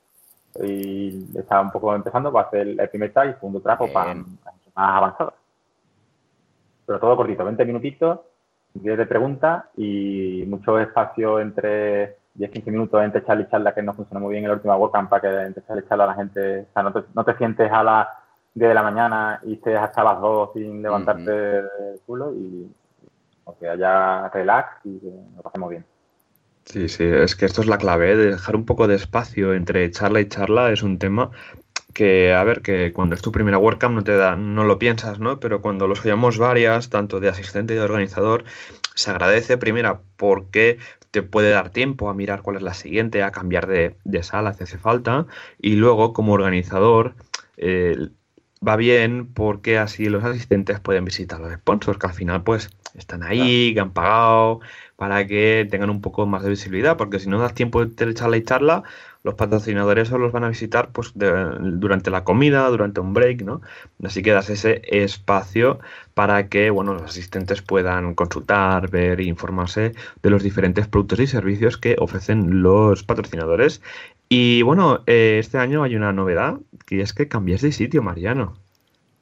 [0.61, 3.91] y está un poco empezando, va a ser el primer track y el segundo track
[3.91, 4.25] para más
[4.75, 5.33] avanzado.
[6.85, 8.19] Pero todo cortito, 20 minutitos
[8.75, 13.93] 10 de preguntas y mucho espacio entre 10-15 minutos entre charla y charla que no
[13.93, 16.61] funciona muy bien en la última WordCamp para que entre charla y charla la gente,
[16.61, 18.07] o sea, no te, no te sientes a las
[18.53, 22.69] 10 de la mañana y estés hasta las 2 sin levantarte del culo y
[23.59, 25.85] que haya relax y que lo pasemos bien.
[26.65, 28.15] Sí, sí, es que esto es la clave, ¿eh?
[28.15, 31.29] de dejar un poco de espacio entre charla y charla es un tema
[31.93, 35.19] que, a ver, que cuando es tu primera WordCamp no te da, no lo piensas,
[35.19, 35.39] ¿no?
[35.39, 38.43] Pero cuando los oíamos varias, tanto de asistente y de organizador,
[38.95, 40.79] se agradece primera porque
[41.15, 44.65] te puede dar tiempo a mirar cuál es la siguiente, a cambiar de, sala si
[44.65, 47.15] hace falta, y luego como organizador
[47.55, 48.09] eh,
[48.67, 53.23] va bien porque así los asistentes pueden visitar los sponsors, que al final pues están
[53.23, 54.59] ahí, que han pagado,
[54.97, 58.35] para que tengan un poco más de visibilidad, porque si no das tiempo de charla
[58.35, 58.83] y charla,
[59.25, 63.59] los patrocinadores solo los van a visitar pues durante la comida, durante un break, ¿no?
[64.03, 65.79] Así que das ese espacio
[66.13, 71.27] para que, bueno, los asistentes puedan consultar, ver e informarse de los diferentes productos y
[71.27, 73.81] servicios que ofrecen los patrocinadores.
[74.29, 78.53] Y bueno, eh, este año hay una novedad, que es que cambies de sitio, Mariano.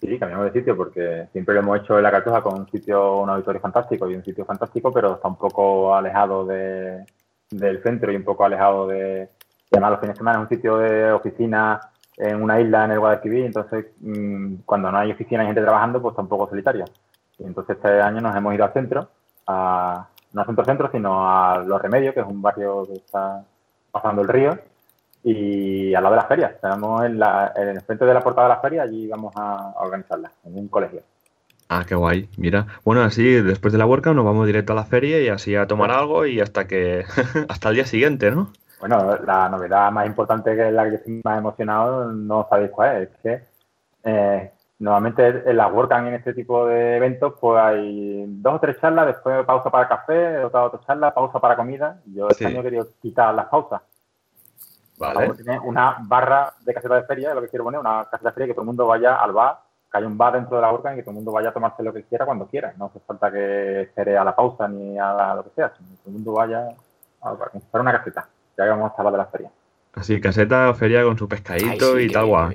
[0.02, 3.22] Sí, cambiamos de sitio porque siempre lo hemos hecho en la Cartuja con un sitio,
[3.22, 7.06] un auditorio fantástico y un sitio fantástico, pero está un poco alejado de,
[7.54, 9.30] del centro y un poco alejado de,
[9.74, 11.80] además los fines de semana es un sitio de oficina
[12.18, 16.02] en una isla en el Guadalquivir, entonces mm, cuando no hay oficina y gente trabajando,
[16.02, 16.86] pues tampoco solitario.
[17.40, 19.10] Y entonces este año nos hemos ido al centro,
[19.48, 23.44] a, no al centro centro, sino a Los Remedios, que es un barrio que está
[23.92, 24.58] pasando el río,
[25.24, 26.52] y al lado de las ferias.
[26.52, 30.58] Estamos en, el frente de la portada de la feria, allí vamos a, organizarla, en
[30.58, 31.02] un colegio.
[31.70, 32.30] Ah, qué guay.
[32.38, 35.56] Mira, bueno, así después de la WordCamp nos vamos directo a la feria y así
[35.56, 37.06] a tomar algo y hasta que
[37.50, 38.52] hasta el día siguiente, ¿no?
[38.84, 42.98] Bueno, la novedad más importante que es la que estoy más emocionado, no sabéis cuál
[42.98, 43.44] es, es que
[44.04, 48.78] eh, normalmente en la WordCamp en este tipo de eventos pues hay dos o tres
[48.82, 52.02] charlas, después pausa para café, otra otra charla, pausa para comida.
[52.08, 53.84] Yo este año he querido quitar las pausas
[54.98, 55.34] Vale.
[55.36, 58.34] Tiene una barra de caseta de feria, es lo que quiero poner, una caseta de
[58.34, 60.74] feria que todo el mundo vaya al bar, que haya un bar dentro de la
[60.74, 62.74] orca y que todo el mundo vaya a tomarse lo que quiera cuando quiera.
[62.78, 65.96] No hace falta que espere a la pausa ni a lo que sea, sino que
[65.96, 66.68] todo el mundo vaya
[67.22, 67.34] a
[67.72, 69.52] para una caseta, ya que vamos a hablar de la feria.
[69.94, 72.52] Así, caseta o feria con su pescadito y tal, guau.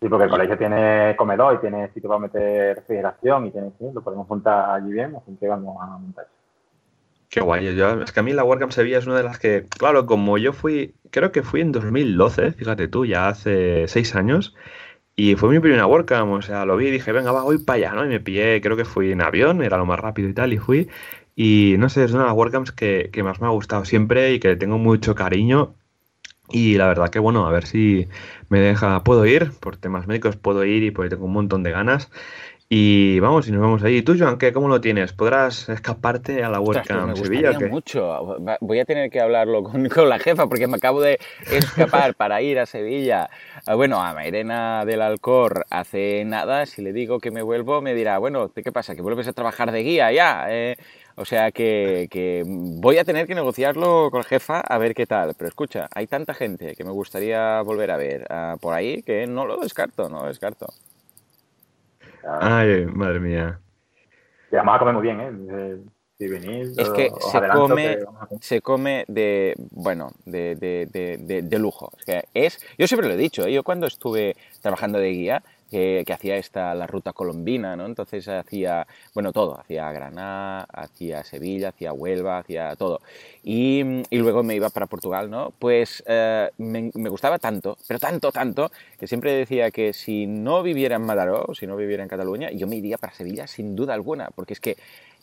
[0.00, 4.00] Sí, porque el colegio tiene comedor y tiene sitio para meter refrigeración y tiene, lo
[4.00, 6.28] podemos montar allí bien, así que vamos a montar.
[7.28, 7.74] Qué guay.
[7.74, 10.38] Yo, es que a mí la WordCamp Sevilla es una de las que, claro, como
[10.38, 14.54] yo fui, creo que fui en 2012, fíjate tú, ya hace seis años,
[15.16, 17.76] y fue mi primera WordCamp, o sea, lo vi y dije, venga, va, voy para
[17.76, 18.04] allá, ¿no?
[18.06, 20.58] Y me pillé, creo que fui en avión, era lo más rápido y tal, y
[20.58, 20.88] fui.
[21.40, 24.32] Y no sé, es una de las WordCamps que, que más me ha gustado siempre
[24.32, 25.72] y que tengo mucho cariño.
[26.50, 28.08] Y la verdad que, bueno, a ver si
[28.48, 31.70] me deja, puedo ir, por temas médicos puedo ir y porque tengo un montón de
[31.70, 32.10] ganas.
[32.68, 33.98] Y vamos, y nos vamos ahí.
[33.98, 35.12] ¿Y tú, Joan, qué, cómo lo tienes?
[35.12, 37.56] ¿Podrás escaparte a la WordCamp pues Sevilla?
[37.56, 38.36] ¿o mucho.
[38.60, 41.20] Voy a tener que hablarlo con, con, la jefa porque me acabo de
[41.50, 43.30] escapar para ir a Sevilla.
[43.64, 46.66] Ah, bueno, a Mairena del Alcor hace nada.
[46.66, 48.96] Si le digo que me vuelvo, me dirá, bueno, ¿qué pasa?
[48.96, 50.48] ¿Que vuelves a trabajar de guía ya?
[50.50, 50.76] Eh,
[51.18, 55.04] o sea que, que, voy a tener que negociarlo con la jefa a ver qué
[55.04, 55.34] tal.
[55.36, 59.26] Pero escucha, hay tanta gente que me gustaría volver a ver uh, por ahí que
[59.26, 60.66] no lo descarto, no lo descarto.
[62.40, 63.58] Ay, madre mía.
[64.52, 65.78] Y además a comer muy bien, ¿eh?
[66.18, 67.98] Si venís, es que se come,
[68.40, 70.86] se come de, bueno, de, de,
[71.20, 71.92] de, de lujo.
[71.96, 73.52] Es que es, yo siempre lo he dicho, ¿eh?
[73.52, 77.86] yo cuando estuve trabajando de guía, que, hacía esta, la ruta colombina, ¿no?
[77.86, 83.00] Entonces hacía, bueno, todo, hacía Granada, hacía Sevilla, hacía Huelva, hacía todo.
[83.42, 85.52] Y, y luego me iba para Portugal, ¿no?
[85.58, 90.96] Pues eh, me, gustaba tanto, pero tanto, tanto, que siempre decía que si no viviera
[90.96, 94.30] en Mataró, si no viviera en Cataluña, yo me iría para Sevilla sin duda alguna,
[94.34, 94.76] porque es que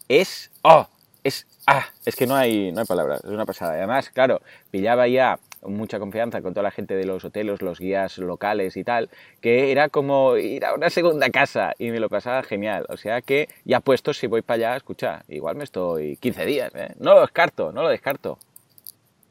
[0.08, 0.88] es, oh,
[1.25, 3.73] es, ah, es que no hay, no hay palabras, es una pasada.
[3.73, 8.19] Además, claro, pillaba ya mucha confianza con toda la gente de los hoteles, los guías
[8.19, 9.09] locales y tal,
[9.41, 12.85] que era como ir a una segunda casa y me lo pasaba genial.
[12.89, 16.75] O sea que ya puesto, si voy para allá, escucha, igual me estoy 15 días,
[16.75, 16.93] ¿eh?
[16.99, 18.38] No lo descarto, no lo descarto.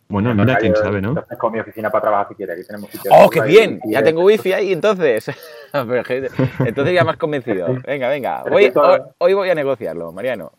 [0.09, 1.15] Bueno, mira, quién sabe, ¿no?
[1.39, 2.59] con mi oficina para trabajar si quieres.
[2.59, 3.81] Aquí tenemos ¡Oh, qué bien!
[3.85, 5.31] Ya tengo wifi ahí, entonces.
[5.73, 7.69] entonces ya me has convencido.
[7.87, 8.43] Venga, venga.
[8.51, 8.73] Hoy,
[9.19, 10.53] hoy voy a negociarlo, Mariano.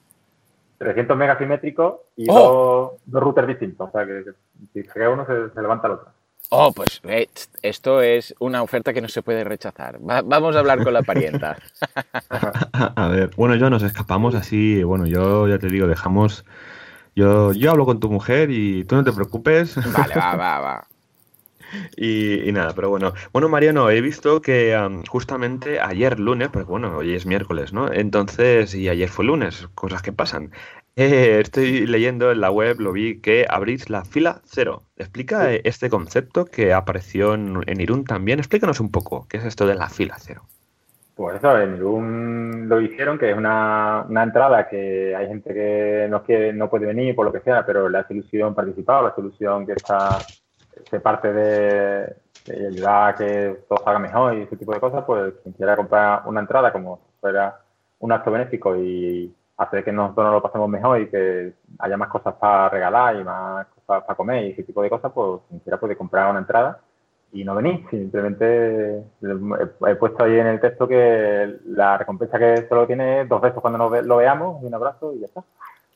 [0.77, 2.97] 300 megas simétricos y ¡Oh!
[3.05, 3.89] dos, routers distintos.
[3.89, 4.23] O sea, que,
[4.73, 6.09] si se cae uno, se, levanta el otro.
[6.49, 7.27] Oh, pues eh,
[7.63, 9.97] esto es una oferta que no se puede rechazar.
[9.99, 11.57] vamos a hablar con la parienta.
[12.73, 14.83] a ver, bueno, yo nos escapamos así.
[14.83, 16.45] Bueno, yo ya te digo, dejamos.
[17.15, 19.75] Yo, yo hablo con tu mujer y tú no te preocupes.
[19.75, 20.87] Vale, va, va, va.
[21.97, 23.13] Y, nada, pero bueno.
[23.33, 24.75] Bueno, Mariano, he visto que
[25.09, 27.91] justamente ayer lunes, porque bueno, hoy es miércoles, ¿no?
[27.91, 30.51] Entonces, y ayer fue lunes, cosas que pasan.
[30.97, 34.83] Eh, estoy leyendo en la web, lo vi, que abrís la fila cero.
[34.95, 38.39] Explica este concepto que apareció en, en Irún también.
[38.39, 40.43] Explícanos un poco, ¿qué es esto de la fila cero?
[41.15, 46.07] Pues eso, en Irún lo hicieron, que es una, una, entrada que hay gente que
[46.09, 49.65] no, quiere, no puede venir por lo que sea, pero la solución participado, la solución
[49.65, 50.17] que está
[50.89, 52.15] se parte de,
[52.47, 56.23] ayudar a que todo salga mejor y ese tipo de cosas, pues quien quiera comprar
[56.25, 57.59] una entrada como fuera
[57.99, 62.09] un acto benéfico y hacer que nosotros nos lo pasemos mejor y que haya más
[62.09, 65.59] cosas para regalar y más cosas para comer y ese tipo de cosas, pues quien
[65.61, 66.79] quiera puede comprar una entrada
[67.31, 67.87] y no venís.
[67.89, 73.41] Simplemente he puesto ahí en el texto que la recompensa que solo tiene es dos
[73.41, 75.43] besos cuando nos lo veamos y un abrazo y ya está.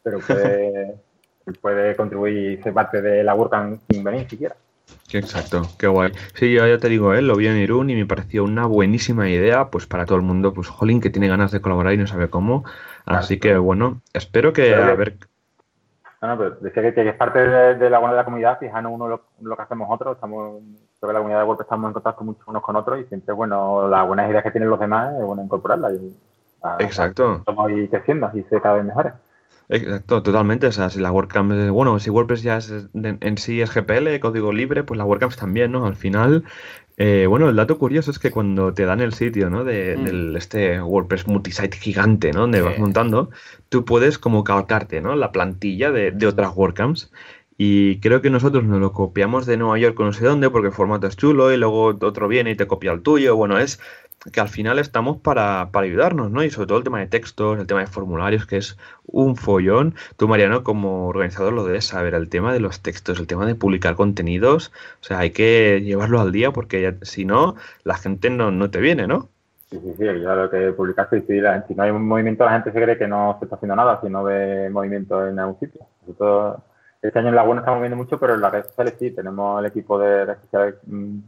[0.04, 0.96] Pero puede,
[1.62, 4.56] puede contribuir, ser parte de la WordCamp sin venir siquiera.
[5.12, 6.12] Exacto, qué guay.
[6.34, 7.22] Sí, yo ya te digo, ¿eh?
[7.22, 10.54] lo vi en Irún y me pareció una buenísima idea, pues para todo el mundo,
[10.54, 12.64] pues Jolín que tiene ganas de colaborar y no sabe cómo.
[13.06, 15.18] Así que bueno, espero que a ver
[16.22, 19.08] no, no, pero decía que, es parte de, la buena de la comunidad, fijando uno
[19.08, 20.62] lo, lo, que hacemos otros, estamos,
[21.00, 23.88] que la comunidad de WordPress estamos en contacto mucho unos con otros y siempre, bueno,
[23.88, 25.94] las buenas ideas que tienen los demás es bueno incorporarlas.
[25.94, 26.14] Y,
[26.80, 27.38] Exacto.
[27.38, 29.14] Estamos ahí creciendo, así se cada vez mejores.
[29.70, 30.66] Exacto, totalmente.
[30.66, 34.52] O sea, si la WordCamp, bueno, si WordPress ya es, en sí es GPL, código
[34.52, 35.86] libre, pues la WordCamp también, ¿no?
[35.86, 36.44] Al final,
[36.98, 39.64] eh, bueno, el dato curioso es que cuando te dan el sitio, ¿no?
[39.64, 40.04] De, mm.
[40.04, 42.42] del, este WordPress multisite gigante, ¿no?
[42.42, 43.30] Donde vas montando,
[43.70, 45.16] tú puedes como calcarte, ¿no?
[45.16, 47.12] La plantilla de, de otras WordCamps.
[47.62, 50.74] Y creo que nosotros nos lo copiamos de Nueva York no sé dónde, porque el
[50.74, 53.36] formato es chulo y luego otro viene y te copia el tuyo.
[53.36, 53.82] Bueno, es
[54.32, 56.42] que al final estamos para, para, ayudarnos, ¿no?
[56.42, 59.94] Y sobre todo el tema de textos, el tema de formularios, que es un follón.
[60.16, 63.56] Tú, Mariano, como organizador lo debes saber, el tema de los textos, el tema de
[63.56, 68.52] publicar contenidos, o sea, hay que llevarlo al día porque si no, la gente no,
[68.52, 69.28] no te viene, ¿no?
[69.70, 72.54] Sí, sí, sí, yo lo que publicaste y si, si no hay un movimiento, la
[72.54, 75.60] gente se cree que no se está haciendo nada si no ve movimiento en algún
[75.60, 75.82] sitio.
[77.02, 79.68] Este año en Laguna estamos viendo mucho, pero en las redes sociales sí, tenemos el
[79.68, 81.20] equipo de redes sociales mm,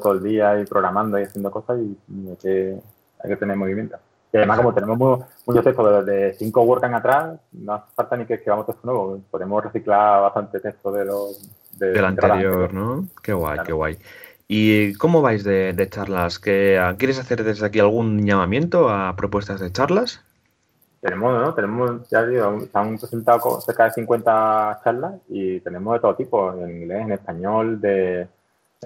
[0.00, 1.98] todo el día y programando y haciendo cosas y,
[2.30, 2.78] hay, que,
[3.22, 3.98] hay, que, tener movimiento.
[4.32, 8.34] Y además, como tenemos muchos textos de, cinco WordCamp atrás, no hace falta ni que
[8.34, 9.20] escribamos texto nuevo.
[9.30, 11.50] Podemos reciclar bastante texto de los...
[11.78, 13.06] De, Del anterior, ¿no?
[13.22, 13.98] Qué guay, qué guay.
[14.48, 16.38] ¿Y cómo vais de, de charlas?
[16.38, 20.24] ¿Quieres hacer desde aquí algún llamamiento a propuestas de charlas?
[21.00, 21.54] Tenemos, ¿no?
[21.54, 26.52] Tenemos, ya digo, se han presentado cerca de 50 charlas y tenemos de todo tipo,
[26.52, 28.28] en inglés, en español, de,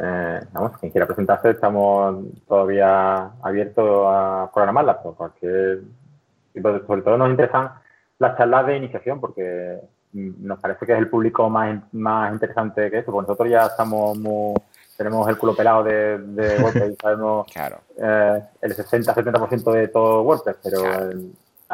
[0.01, 5.83] eh, vamos, quien quiera presentarse, estamos todavía abiertos a programarlas, por cualquier,
[6.87, 7.71] sobre todo nos interesan
[8.19, 9.81] las charlas de iniciación porque
[10.13, 14.17] nos parece que es el público más, más interesante que eso, porque nosotros ya estamos
[14.19, 14.55] muy,
[14.97, 17.47] tenemos el culo pelado de, de WordPress y sabemos
[17.99, 21.11] eh, el 60-70% de todo WordPress, pero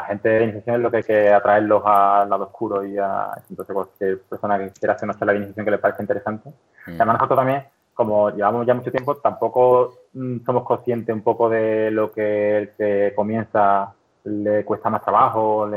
[0.00, 3.30] la gente de iniciación es lo que hay que atraerlos al lado oscuro y a
[3.48, 6.50] entonces cualquier persona que quiera hacer una charla de iniciación que le parezca interesante.
[6.86, 6.94] Mm.
[6.94, 11.90] Además nosotros también, como llevamos ya mucho tiempo, tampoco mm, somos conscientes un poco de
[11.90, 13.92] lo que el que comienza
[14.24, 15.68] le cuesta más trabajo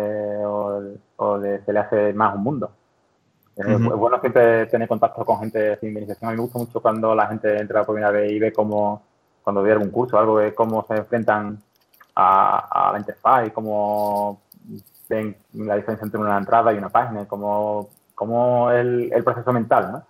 [1.17, 2.71] o, se le hace más un mundo.
[3.55, 6.29] Es bueno siempre tener contacto con gente sin iniciación.
[6.29, 9.03] A mí me gusta mucho cuando la gente entra por primera vez y ve cómo,
[9.43, 11.59] cuando ve algún curso o algo, ve cómo se enfrentan
[12.15, 14.41] a, la interfaz y cómo
[15.09, 19.91] ven la diferencia entre una entrada y una página, como cómo el, el proceso mental,
[19.91, 20.03] ¿no?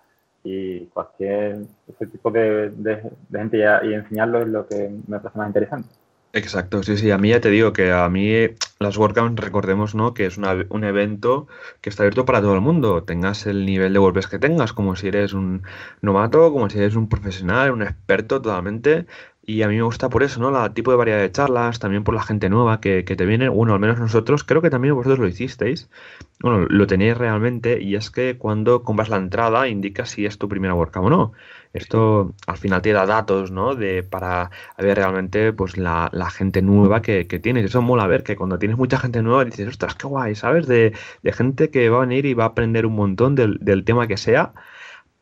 [0.44, 5.48] Y cualquier ese tipo de, de, gente y, enseñarlo es lo que me parece más
[5.48, 5.88] interesante.
[6.34, 8.48] Exacto, sí, sí, a mí ya te digo que a mí
[8.80, 10.14] las WordCamps, recordemos, ¿no?
[10.14, 11.46] Que es un evento
[11.80, 14.96] que está abierto para todo el mundo, tengas el nivel de WordPress que tengas, como
[14.96, 15.62] si eres un
[16.02, 19.06] novato, como si eres un profesional, un experto totalmente,
[19.46, 20.50] y a mí me gusta por eso, ¿no?
[20.50, 23.48] La tipo de variedad de charlas, también por la gente nueva que, que te viene.
[23.48, 25.90] Bueno, al menos nosotros, creo que también vosotros lo hicisteis.
[26.40, 27.80] Bueno, lo tenéis realmente.
[27.82, 31.32] Y es que cuando compras la entrada, indica si es tu primera WordCamp o no.
[31.74, 33.74] Esto al final te da datos, ¿no?
[33.74, 37.64] De para ver realmente pues la, la gente nueva que, que, tienes.
[37.66, 40.66] Eso mola ver que cuando tienes mucha gente nueva dices, ostras, qué guay, ¿sabes?
[40.66, 43.84] De, de gente que va a venir y va a aprender un montón del, del
[43.84, 44.52] tema que sea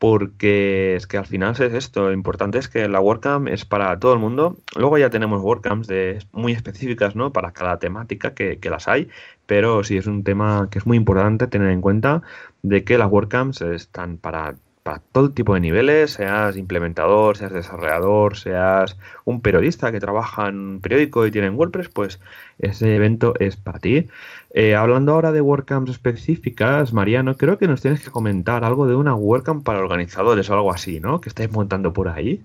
[0.03, 3.97] porque es que al final es esto, lo importante es que la WordCamp es para
[3.99, 4.57] todo el mundo.
[4.75, 7.31] Luego ya tenemos WordCamps de, muy específicas, ¿no?
[7.31, 9.07] Para cada temática que, las hay,
[9.45, 12.21] pero sí es un tema que es muy importante tener en cuenta
[12.63, 18.35] de que las WordCamps están para para todo tipo de niveles, seas implementador, seas desarrollador,
[18.35, 22.19] seas un periodista que trabaja en un periódico y tiene WordPress, pues
[22.59, 24.09] ese evento es para ti.
[24.51, 28.95] Eh, hablando ahora de WordCamps específicas, Mariano, creo que nos tienes que comentar algo de
[28.95, 31.21] una WordCamp para organizadores o algo así, ¿no?
[31.21, 32.43] Que estáis montando por ahí.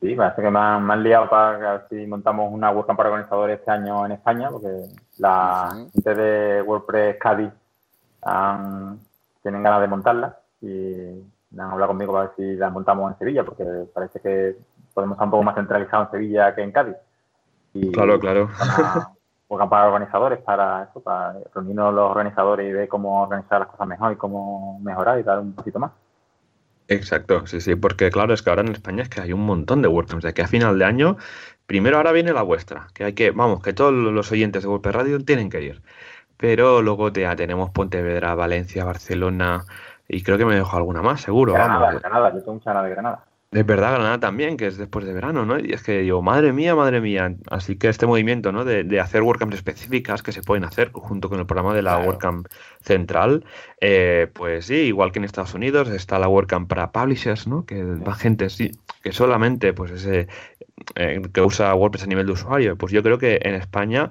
[0.00, 4.04] Sí, parece que me han, liado para si montamos una WordCamp para organizadores este año
[4.04, 4.68] en España, porque
[5.16, 7.50] la gente de WordPress Cádiz
[9.42, 13.44] tienen ganas de montarla y han hablado conmigo para ver si la montamos en Sevilla,
[13.44, 14.56] porque parece que
[14.92, 16.96] podemos estar un poco más centralizados en Sevilla que en Cádiz.
[17.92, 18.48] claro, claro.
[19.46, 23.86] Para, para organizadores, para eso, para reunirnos los organizadores y ver cómo organizar las cosas
[23.86, 25.92] mejor y cómo mejorar y dar un poquito más.
[26.88, 29.80] Exacto, sí, sí, porque claro, es que ahora en España es que hay un montón
[29.80, 31.16] de WordCamps, de que a final de año,
[31.66, 34.94] primero ahora viene la vuestra, que hay que, vamos, que todos los oyentes de WordPress
[34.94, 35.82] Radio tienen que ir.
[36.36, 39.64] Pero luego ya tenemos Pontevedra, Valencia, Barcelona,
[40.14, 41.52] y creo que me dejo alguna más, seguro.
[41.52, 42.02] Granada, vamos.
[42.02, 43.24] Granada, yo tengo mucha ganas de Granada.
[43.50, 45.60] Es verdad, Granada también, que es después de verano, ¿no?
[45.60, 47.36] Y es que digo, madre mía, madre mía.
[47.50, 48.64] Así que este movimiento, ¿no?
[48.64, 51.98] De, de hacer WordCamps específicas que se pueden hacer junto con el programa de la
[51.98, 52.48] WordCamp
[52.80, 53.44] central,
[53.80, 57.64] eh, pues sí, igual que en Estados Unidos está la WordCamp para publishers, ¿no?
[57.64, 58.72] Que va gente, sí,
[59.04, 60.26] que solamente, pues ese,
[60.96, 62.76] eh, que usa WordPress a nivel de usuario.
[62.76, 64.10] Pues yo creo que en España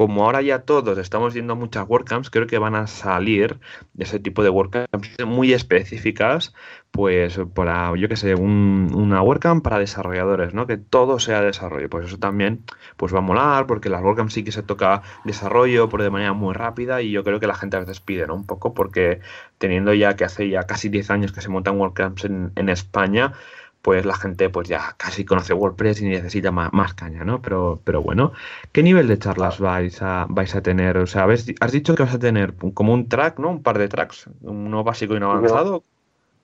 [0.00, 3.60] como ahora ya todos estamos yendo a muchas WordCamps, creo que van a salir
[3.98, 6.54] ese tipo de WordCamps muy específicas,
[6.90, 10.66] pues para, yo que sé, una WordCamp para desarrolladores, ¿no?
[10.66, 11.90] Que todo sea desarrollo.
[11.90, 12.64] Pues eso también
[12.96, 16.32] pues va a molar, porque las WordCamps sí que se toca desarrollo, pero de manera
[16.32, 18.34] muy rápida, y yo creo que la gente a veces pide, ¿no?
[18.36, 19.20] Un poco, porque
[19.58, 23.34] teniendo ya que hace ya casi 10 años que se montan WordCamps en, en España,
[23.82, 27.40] pues la gente pues ya casi conoce WordPress y necesita más, caña, ¿no?
[27.40, 28.32] Pero, pero bueno,
[28.72, 30.98] ¿qué nivel de charlas vais a, vais a tener?
[30.98, 33.50] O sea, has dicho que vas a tener como un track, ¿no?
[33.50, 35.82] Un par de tracks, uno básico y uno avanzado.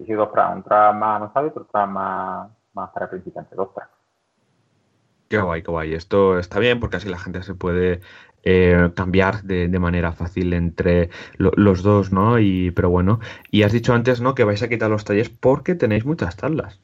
[0.05, 3.73] Sí, dos tracks, un track más avanzado y otro track más, más para principiantes, dos
[3.75, 3.91] tracks.
[5.29, 5.95] Qué guay, qué guay.
[5.95, 8.01] Esto está bien porque así la gente se puede
[8.45, 12.39] eh, cambiar de, manera fácil entre los dos, ¿no?
[12.39, 13.19] Y, pero bueno,
[13.51, 14.37] y has dicho antes, ¿no?
[14.37, 16.81] Que vais a quitar los talleres porque tenéis muchas charlas.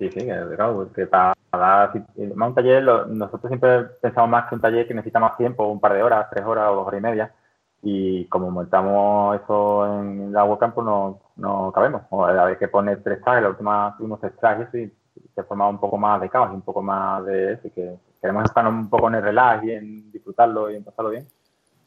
[0.00, 1.92] Sí, sí, claro, que para dar
[2.34, 5.78] más un taller, nosotros siempre pensamos más que un taller que necesita más tiempo, un
[5.78, 7.34] par de horas, tres horas o dos horas y media,
[7.82, 12.02] y como montamos eso en la webcam, pues no, no cabemos.
[12.08, 14.90] O a la vez que pone tres tags, la última tuvimos tres tags y
[15.34, 18.44] se formaba un poco más de caos y un poco más de eso, que queremos
[18.44, 21.26] estar un poco en el relax y en disfrutarlo y en pasarlo bien.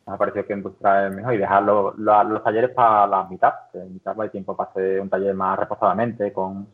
[0.05, 3.53] Nos ha parecido que industria es mejor y dejar los, los, talleres para la mitad,
[3.71, 6.67] que en mitad hay tiempo para hacer un taller más reposadamente, con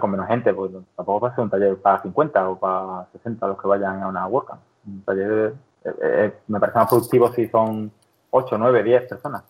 [0.00, 3.46] con menos gente, pues tampoco va a ser un taller para 50 o para 60
[3.46, 4.60] los que vayan a una WordCamp.
[4.86, 7.90] Un taller eh, eh, me parece más productivo si son
[8.30, 9.44] 8, 9, 10 personas.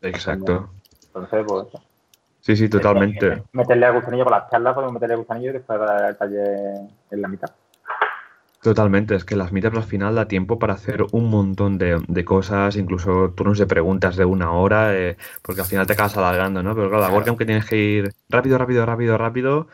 [0.00, 0.70] Exacto.
[1.06, 1.66] Entonces, pues
[2.40, 3.42] Sí, sí, totalmente.
[3.52, 6.74] Meterle a gusanillo con las charlas, podemos meterle a gusanillo y después el taller
[7.10, 7.50] en la mitad.
[8.64, 12.24] Totalmente, es que las meetups al final da tiempo para hacer un montón de, de
[12.24, 16.62] cosas, incluso turnos de preguntas de una hora, eh, porque al final te acabas alargando,
[16.62, 16.74] ¿no?
[16.74, 19.68] Pero claro, la WordCamp que tienes que ir rápido, rápido, rápido, rápido,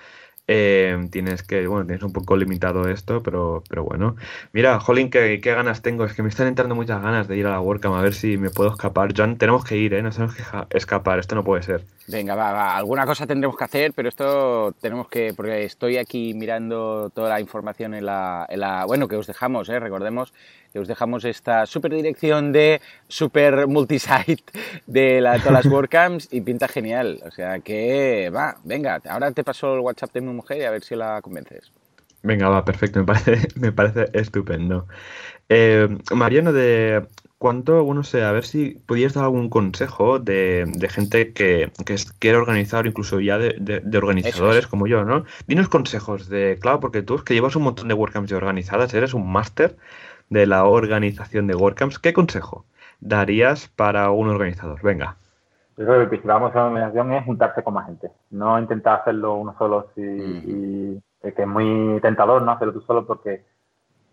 [0.52, 4.16] eh, tienes que, bueno, tienes un poco limitado esto, pero, pero bueno.
[4.52, 6.04] Mira, Jolín, qué, ganas tengo.
[6.04, 8.36] Es que me están entrando muchas ganas de ir a la WordCamp a ver si
[8.36, 9.12] me puedo escapar.
[9.16, 10.02] John, tenemos que ir, ¿eh?
[10.02, 10.42] Nos tenemos que
[10.76, 11.20] escapar.
[11.20, 11.84] Esto no puede ser.
[12.08, 12.76] Venga, va, va.
[12.76, 17.40] Alguna cosa tendremos que hacer, pero esto tenemos que, porque estoy aquí mirando toda la
[17.40, 19.78] información en la, en la bueno, que os dejamos, ¿eh?
[19.78, 20.32] Recordemos
[20.72, 24.42] que os dejamos esta super dirección de super multisite
[24.86, 27.20] de la, todas las WordCamps y pinta genial.
[27.26, 30.70] O sea que, va, venga, ahora te paso el WhatsApp de mi mujer y a
[30.70, 31.72] ver si la convences.
[32.22, 34.86] Venga, va, perfecto, me parece, me parece estupendo.
[35.48, 37.06] Eh, Mariano, de
[37.38, 42.36] cuánto, bueno, sé, a ver si pudieras dar algún consejo de, gente que, que, quiere
[42.36, 45.24] organizar, incluso ya de, organizadores como yo, ¿no?
[45.46, 48.92] Dinos consejos de, claro, porque tú es que llevas un montón de WordCamps ya organizadas,
[48.94, 49.76] eres un máster
[50.28, 52.66] de la organización de WordCamps, ¿qué consejo
[53.00, 54.82] darías para un organizador?
[54.82, 55.16] Venga.
[55.80, 59.00] Yo creo que el principal consejo de organización es juntarse con más gente, no intentar
[59.00, 63.46] hacerlo uno solo si, y, que es muy tentador no hacerlo tú solo porque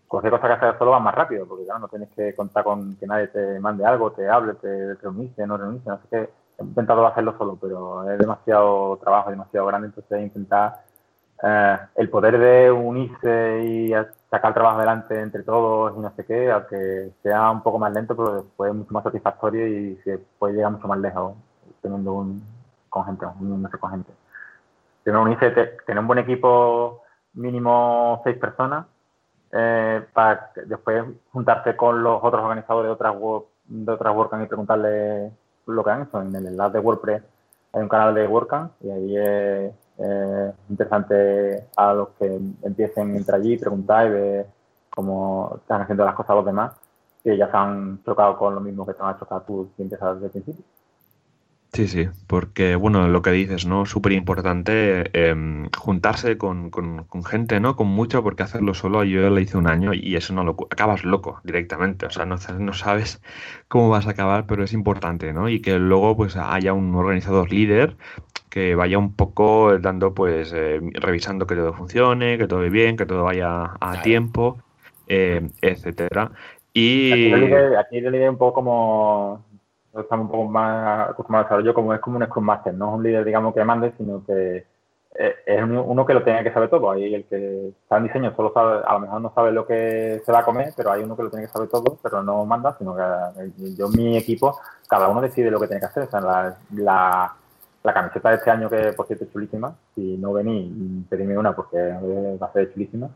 [0.06, 2.96] cualquier cosa que hacer solo va más rápido, porque claro, no tienes que contar con
[2.96, 6.30] que nadie te mande algo, te hable, te reuniste, no reuniste, no sé qué.
[6.58, 10.84] He intentado hacerlo solo, pero es demasiado trabajo, demasiado grande, entonces intentar
[11.42, 13.90] eh, el poder de unirse y
[14.30, 17.92] sacar el trabajo adelante entre todos y no sé qué, aunque sea un poco más
[17.92, 21.34] lento, pero después es mucho más satisfactorio y se puede llegar mucho más lejos
[21.88, 22.42] teniendo un
[22.88, 24.12] con gente, uniéndose con gente.
[25.04, 27.02] Tener, unirse, tener un buen equipo,
[27.34, 28.86] mínimo seis personas,
[29.52, 33.14] eh, para después juntarse con los otros organizadores de otras,
[33.64, 35.32] de otras WordCamp y preguntarles
[35.66, 36.20] lo que han hecho.
[36.20, 37.22] En el enlace de WordPress
[37.72, 39.72] hay un canal de WordCamp y ahí es
[40.68, 44.46] interesante a los que empiecen a entrar allí, preguntar y ver
[44.94, 46.72] cómo están haciendo las cosas los demás,
[47.22, 50.14] que ya se han chocado con lo mismo que te han chocado tú si empiezas
[50.14, 50.64] desde el principio.
[51.72, 53.84] Sí, sí, porque bueno, lo que dices, ¿no?
[53.84, 57.76] Súper importante em, juntarse con, con, gente, ¿no?
[57.76, 61.04] Con mucho, porque hacerlo solo yo lo hice un año y eso no lo acabas
[61.04, 63.20] loco directamente, o sea, no, no sabes
[63.68, 65.48] cómo vas a acabar, pero es importante, ¿no?
[65.48, 67.96] Y que luego pues haya un organizador líder
[68.48, 72.96] que vaya un poco dando, pues, eh, revisando que todo funcione, que todo vaya bien,
[72.96, 74.58] que todo vaya a tiempo,
[75.06, 76.32] eh, etcétera.
[76.72, 77.32] Y...
[77.78, 79.44] Aquí le diré un poco como
[80.00, 82.94] estamos un poco más acostumbrados a desarrollo como es como un Scrum Master, no es
[82.94, 84.66] un líder, digamos, que mande, sino que
[85.14, 86.90] eh, es uno que lo tiene que saber todo.
[86.90, 90.22] Ahí el que está en diseño solo sabe, a lo mejor no sabe lo que
[90.24, 92.44] se va a comer, pero hay uno que lo tiene que saber todo, pero no
[92.44, 96.04] manda, sino que eh, yo, mi equipo, cada uno decide lo que tiene que hacer.
[96.04, 96.56] O sea, la,
[97.82, 101.54] la, camiseta de este año, que por cierto es chulísima, si no vení, pedime una
[101.54, 101.78] porque
[102.40, 103.08] va a ser chulísima.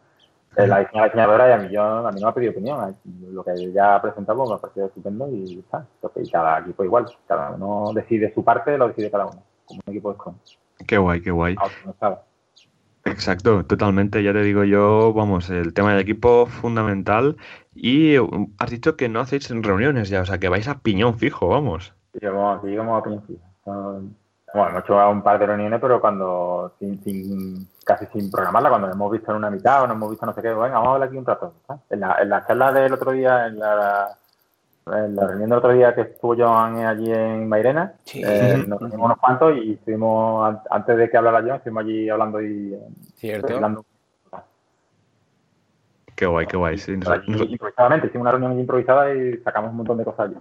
[0.56, 2.94] Eh, la diseñadora y a mí, yo, a mí no me ha pedido opinión.
[3.30, 5.86] Lo que ya ha presentado me ha parecido estupendo y está.
[6.16, 7.06] Y cada equipo igual.
[7.26, 9.42] Cada uno decide su parte, lo decide cada uno.
[9.64, 10.34] Como un equipo de Scrum.
[10.86, 11.56] Qué guay, qué guay.
[13.04, 14.22] Exacto, totalmente.
[14.22, 17.36] Ya te digo yo, vamos, el tema del equipo fundamental.
[17.74, 21.18] Y um, has dicho que no hacéis reuniones ya, o sea, que vais a piñón
[21.18, 21.94] fijo, vamos.
[22.12, 24.02] Sí, llegamos, a piñón fijo.
[24.54, 29.10] Bueno, hemos hecho un par de reuniones, pero cuando sin, casi sin programarla, cuando hemos
[29.10, 31.08] visto en una mitad o no hemos visto no sé qué, venga, vamos a hablar
[31.08, 31.54] aquí un rato.
[31.88, 34.14] En la, en la charla del otro día, en la,
[34.86, 39.06] en la reunión del otro día que estuvo Joan allí en Mairena, eh, nos reunimos
[39.06, 42.78] unos cuantos y estuvimos, antes de que hablara Joan, estuvimos allí hablando y
[43.14, 43.54] Cierto.
[43.54, 43.84] hablando.
[46.14, 46.76] Qué guay, qué guay.
[46.76, 50.36] Sí, improvisadamente, hicimos una reunión improvisada y sacamos un montón de cosas allí.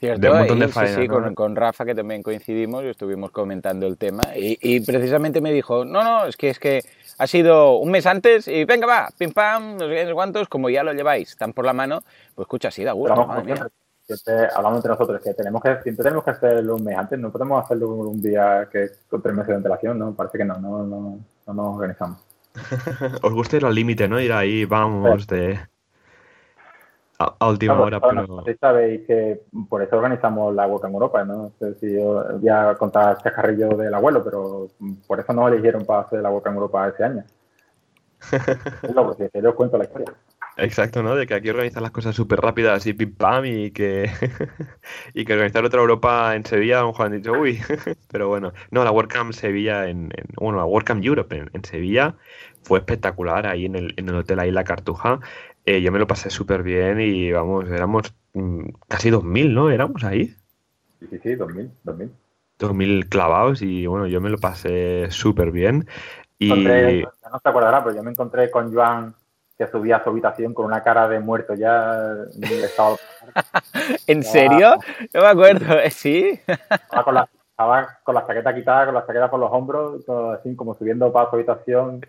[0.00, 5.42] Cierto, sí, sí, con, Rafa que también coincidimos y estuvimos comentando el tema y, precisamente
[5.42, 6.82] me dijo, no, no, es que es que
[7.18, 10.82] ha sido un mes antes y venga va, pim pam, no sé cuántos, como ya
[10.82, 12.02] lo lleváis tan por la mano,
[12.34, 13.12] pues escucha, así da gusto.
[13.12, 17.62] hablamos entre nosotros que tenemos que siempre tenemos que hacerlo un mes antes, no podemos
[17.62, 20.14] hacerlo un día que con tres meses de antelación, ¿no?
[20.14, 22.24] Parece que no, no, no, no nos organizamos.
[23.22, 24.18] Os gusta ir al límite, ¿no?
[24.18, 25.60] Ir ahí, vamos, de
[27.20, 28.44] a, última hora, pero...
[28.58, 31.36] sabéis que por eso organizamos la WordCamp Europa, ¿no?
[31.36, 34.68] No sé si yo voy a contar el chacarrillo del abuelo, pero
[35.06, 37.24] por eso no eligieron para hacer la WordCamp Europa ese año.
[38.82, 40.14] es lo que os cuento la historia.
[40.56, 41.14] Exacto, ¿no?
[41.14, 44.10] De que aquí organizan las cosas súper rápidas y pim pam y que,
[45.14, 47.60] y que organizar otra Europa en Sevilla, a lo mejor han dicho, uy,
[48.10, 52.16] pero bueno, no, la WordCamp Sevilla, en, bueno, la WordCamp Europe en, en, Sevilla
[52.62, 55.20] fue espectacular ahí en el, en el hotel ahí La Cartuja
[55.70, 59.70] eh, yo me lo pasé súper bien y vamos, éramos mm, casi 2.000, ¿no?
[59.70, 60.26] Éramos ahí.
[60.98, 62.10] Sí, sí, sí, 2.000, 2.000.
[62.58, 65.86] 2.000 clavados y bueno, yo me lo pasé súper bien.
[66.38, 66.48] Y...
[66.48, 69.14] no te acordarás, pero yo me encontré con Joan
[69.60, 72.14] que subía a su habitación con una cara de muerto ya.
[72.40, 72.96] Estaba...
[74.06, 74.78] ¿En serio?
[75.12, 75.90] No me acuerdo, ¿eh?
[75.90, 76.40] ¿sí?
[76.46, 80.30] Estaba con, la, estaba con la chaqueta quitada, con la chaqueta por los hombros, todo
[80.32, 82.00] así como subiendo para su habitación,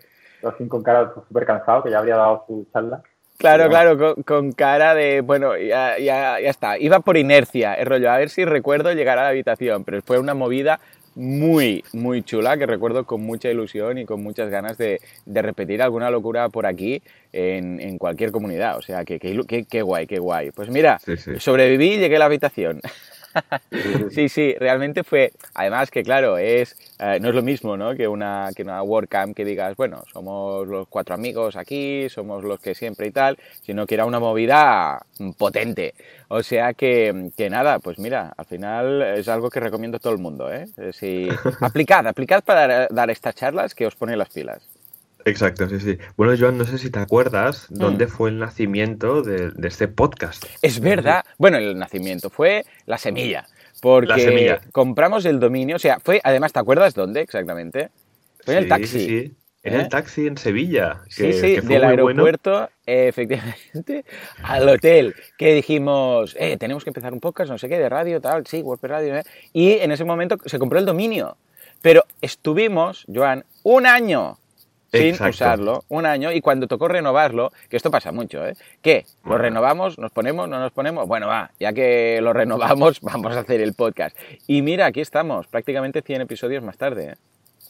[0.42, 3.02] así con cara súper cansado, que ya habría dado su charla.
[3.38, 6.78] Claro, claro, con, cara de, bueno, ya, ya, ya está.
[6.78, 10.18] Iba por inercia, el rollo, a ver si recuerdo llegar a la habitación, pero fue
[10.18, 10.78] una movida
[11.14, 15.82] muy, muy chula que recuerdo con mucha ilusión y con muchas ganas de, de repetir
[15.82, 17.02] alguna locura por aquí
[17.32, 18.78] en, en, cualquier comunidad.
[18.78, 20.50] O sea, que, que, guay, qué guay.
[20.52, 20.98] Pues mira,
[21.38, 22.80] sobreviví y llegué a la habitación.
[24.10, 27.94] sí, sí, realmente fue, además que claro, es, eh, no es lo mismo ¿no?
[27.94, 32.60] que una, que una WordCamp que digas, bueno, somos los cuatro amigos aquí, somos los
[32.60, 35.04] que siempre y tal, sino que era una movida
[35.38, 35.94] potente.
[36.28, 40.12] O sea que, que nada, pues mira, al final es algo que recomiendo a todo
[40.12, 40.52] el mundo.
[40.52, 40.66] ¿eh?
[40.92, 41.28] Si,
[41.60, 44.68] aplicad, aplicad para dar, dar estas charlas que os pone las pilas.
[45.24, 45.98] Exacto, sí, sí.
[46.16, 47.74] Bueno, Joan, no sé si te acuerdas mm.
[47.74, 50.44] dónde fue el nacimiento de, este podcast.
[50.62, 51.24] Es verdad.
[51.38, 53.46] Bueno, el nacimiento fue la semilla.
[53.80, 57.90] Porque compramos el dominio, o sea, fue, además, ¿te acuerdas dónde exactamente?
[58.44, 58.86] Fue en el taxi.
[58.86, 59.36] Sí, sí.
[59.64, 59.88] En el ¿Eh?
[59.88, 61.02] taxi en Sevilla.
[61.08, 64.04] sí, sí, del aeropuerto, efectivamente,
[64.42, 65.14] al hotel.
[65.38, 68.60] Que dijimos, eh, tenemos que empezar un podcast, no sé qué, de radio, tal, sí,
[68.60, 69.16] WordPress Radio.
[69.18, 69.22] ¿eh?
[69.52, 71.36] Y en ese momento se compró el dominio.
[71.80, 74.38] Pero estuvimos, Joan, un año
[74.92, 78.54] sin usarlo, un año, y cuando tocó renovarlo, que esto pasa mucho, ¿eh?
[78.82, 79.06] ¿Qué?
[79.24, 79.98] ¿Lo renovamos?
[79.98, 80.48] ¿Nos ponemos?
[80.48, 81.08] ¿No nos ponemos?
[81.08, 84.16] Bueno, va, ya que lo renovamos, vamos a hacer el podcast.
[84.46, 87.14] Y mira, aquí estamos, prácticamente 100 episodios más tarde, ¿eh?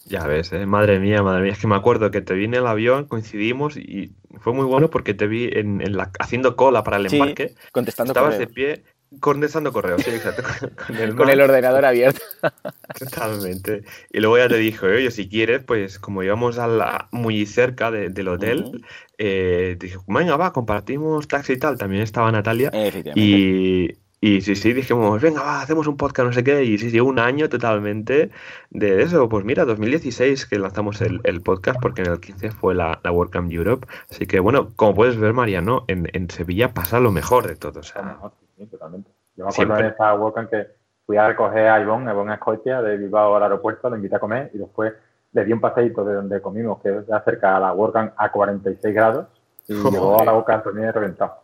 [0.04, 0.66] Ya ves, ¿eh?
[0.66, 3.76] madre mía, madre mía, es que me acuerdo que te vi en el avión, coincidimos
[3.76, 4.10] y
[4.40, 7.54] fue muy bueno porque te vi en, la, haciendo cola para el embarque.
[7.70, 8.82] contestando Estabas de pie
[9.20, 10.42] contestando correos, sí, exacto.
[10.86, 12.20] Con, el, con el, ordenador abierto.
[12.98, 13.84] Totalmente.
[14.10, 17.90] Y luego ya te dije, oye, si quieres, pues como íbamos a la, muy cerca
[17.90, 18.84] del hotel,
[19.18, 21.78] eh, dije, venga, va, compartimos taxi y tal.
[21.78, 22.70] También estaba Natalia.
[23.14, 23.90] Y,
[24.20, 26.64] y sí, sí, dijimos, venga, va, hacemos un podcast, no sé qué.
[26.64, 28.30] Y sí, sí, un año totalmente
[28.70, 29.28] de eso.
[29.28, 33.50] Pues mira, 2016 que lanzamos el, podcast, porque en el 15 fue la, la WordCamp
[33.52, 33.86] Europe.
[34.10, 37.80] Así que bueno, como puedes ver, Mariano, en, en Sevilla pasa lo mejor de todo.
[37.80, 38.18] O sea,
[38.64, 39.10] sí, totalmente.
[39.36, 40.66] Yo me acuerdo de esa WordCamp que
[41.06, 44.16] fui a recoger a Ivonne, a Ivonne a Escocia, de Bilbao al aeropuerto, lo invité
[44.16, 44.92] a comer y después
[45.32, 48.94] le di un paseíto de donde comimos, que es cerca a la WordCamp a 46
[48.94, 49.26] grados,
[49.68, 51.42] y llegó a la boca también reventado.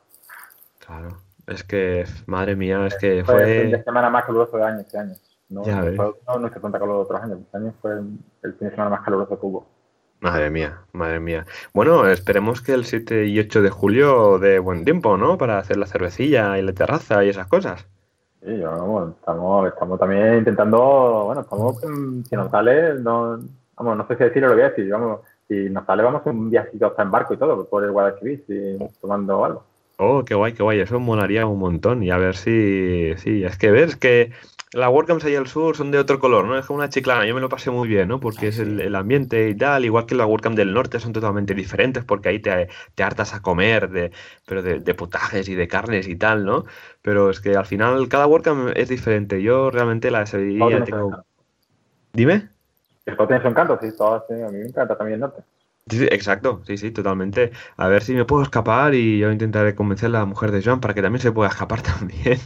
[0.84, 1.08] Claro.
[1.46, 3.34] Es que, madre mía, es que fue...
[3.34, 5.14] Fue el fin de semana más caluroso de año este año.
[5.48, 7.38] No, ya no, no, no, calor de otros años.
[7.40, 9.66] Este año fue el fin de semana más caluroso que hubo.
[10.20, 11.46] Madre mía, madre mía.
[11.72, 15.38] Bueno, esperemos que el 7 y 8 de julio de buen tiempo, ¿no?
[15.38, 17.86] Para hacer la cervecilla y la terraza y esas cosas.
[18.44, 21.80] Sí, vamos, estamos, estamos también intentando, bueno, estamos,
[22.28, 23.38] si nos sale, no,
[23.76, 26.50] vamos, no sé si decirlo lo voy a decir, vamos, si nos sale vamos un
[26.50, 29.64] viajito hasta en barco y todo, por el Guadalquivir, si, tomando algo.
[30.00, 32.04] Oh, qué guay, qué guay, eso molaría un montón.
[32.04, 34.30] Y a ver si, sí, es que ves que
[34.72, 36.56] las WordCamps ahí al sur son de otro color, ¿no?
[36.56, 38.20] Es como una chiclana, yo me lo pasé muy bien, ¿no?
[38.20, 42.04] Porque es el, ambiente y tal, igual que las WordCamp del norte son totalmente diferentes
[42.04, 44.12] porque ahí te, te hartas a comer, de,
[44.46, 46.64] pero de, de, potajes y de carnes y tal, ¿no?
[47.02, 49.42] Pero es que al final cada WordCamp es diferente.
[49.42, 51.24] Yo realmente la de Sevilla tengo...
[52.12, 52.48] Dime.
[53.04, 55.42] El sí, a mí me encanta también el norte.
[55.90, 57.50] Sí, exacto, sí, sí, totalmente.
[57.76, 60.80] A ver si me puedo escapar y yo intentaré convencer a la mujer de Joan
[60.80, 62.38] para que también se pueda escapar también.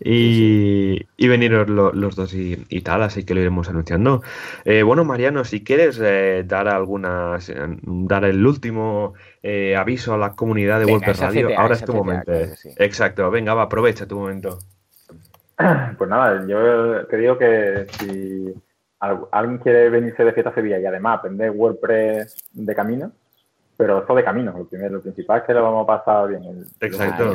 [0.00, 4.22] y, y, venir los dos y, tal, así que lo iremos anunciando.
[4.64, 7.52] Eh, bueno, Mariano, si quieres eh, dar algunas,
[7.82, 12.32] dar el último eh, aviso a la comunidad de WordPress Radio, ahora es tu momento.
[12.76, 14.58] Exacto, venga, va, aprovecha tu momento.
[15.98, 18.54] Pues nada, yo te digo que si
[19.00, 23.12] alguien quiere venirse de fiesta a Sevilla y además aprender WordPress de camino,
[23.76, 26.64] pero eso de camino, lo primero, lo principal es que lo vamos a pasar bien.
[26.80, 27.32] Exacto.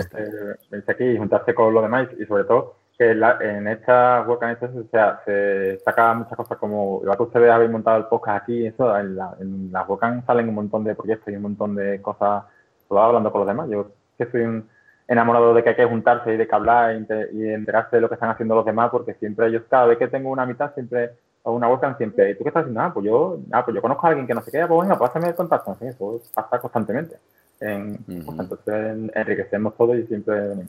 [0.69, 4.83] Venirse aquí y juntarse con los demás y sobre todo que en esta WordCamp o
[4.91, 8.95] sea, se saca muchas cosas como, igual que ustedes habéis montado el podcast aquí, eso,
[8.97, 12.43] en, la, en las WordCamp salen un montón de proyectos y un montón de cosas,
[12.87, 13.69] todo hablando con los demás.
[13.69, 14.69] Yo que soy un
[15.07, 16.95] enamorado de que hay que juntarse y de que hablar
[17.31, 20.07] y enterarse de lo que están haciendo los demás, porque siempre ellos, cada vez que
[20.07, 21.11] tengo una mitad, siempre
[21.43, 22.81] o una WordCamp siempre, ¿y tú qué estás haciendo?
[22.81, 24.97] Ah, pues yo, ah, pues yo conozco a alguien que no se qué, pues venga,
[24.97, 25.75] pásame el contacto.
[25.79, 27.17] Sí, eso pasa constantemente.
[27.59, 30.65] En, Entonces enriquecemos todo y siempre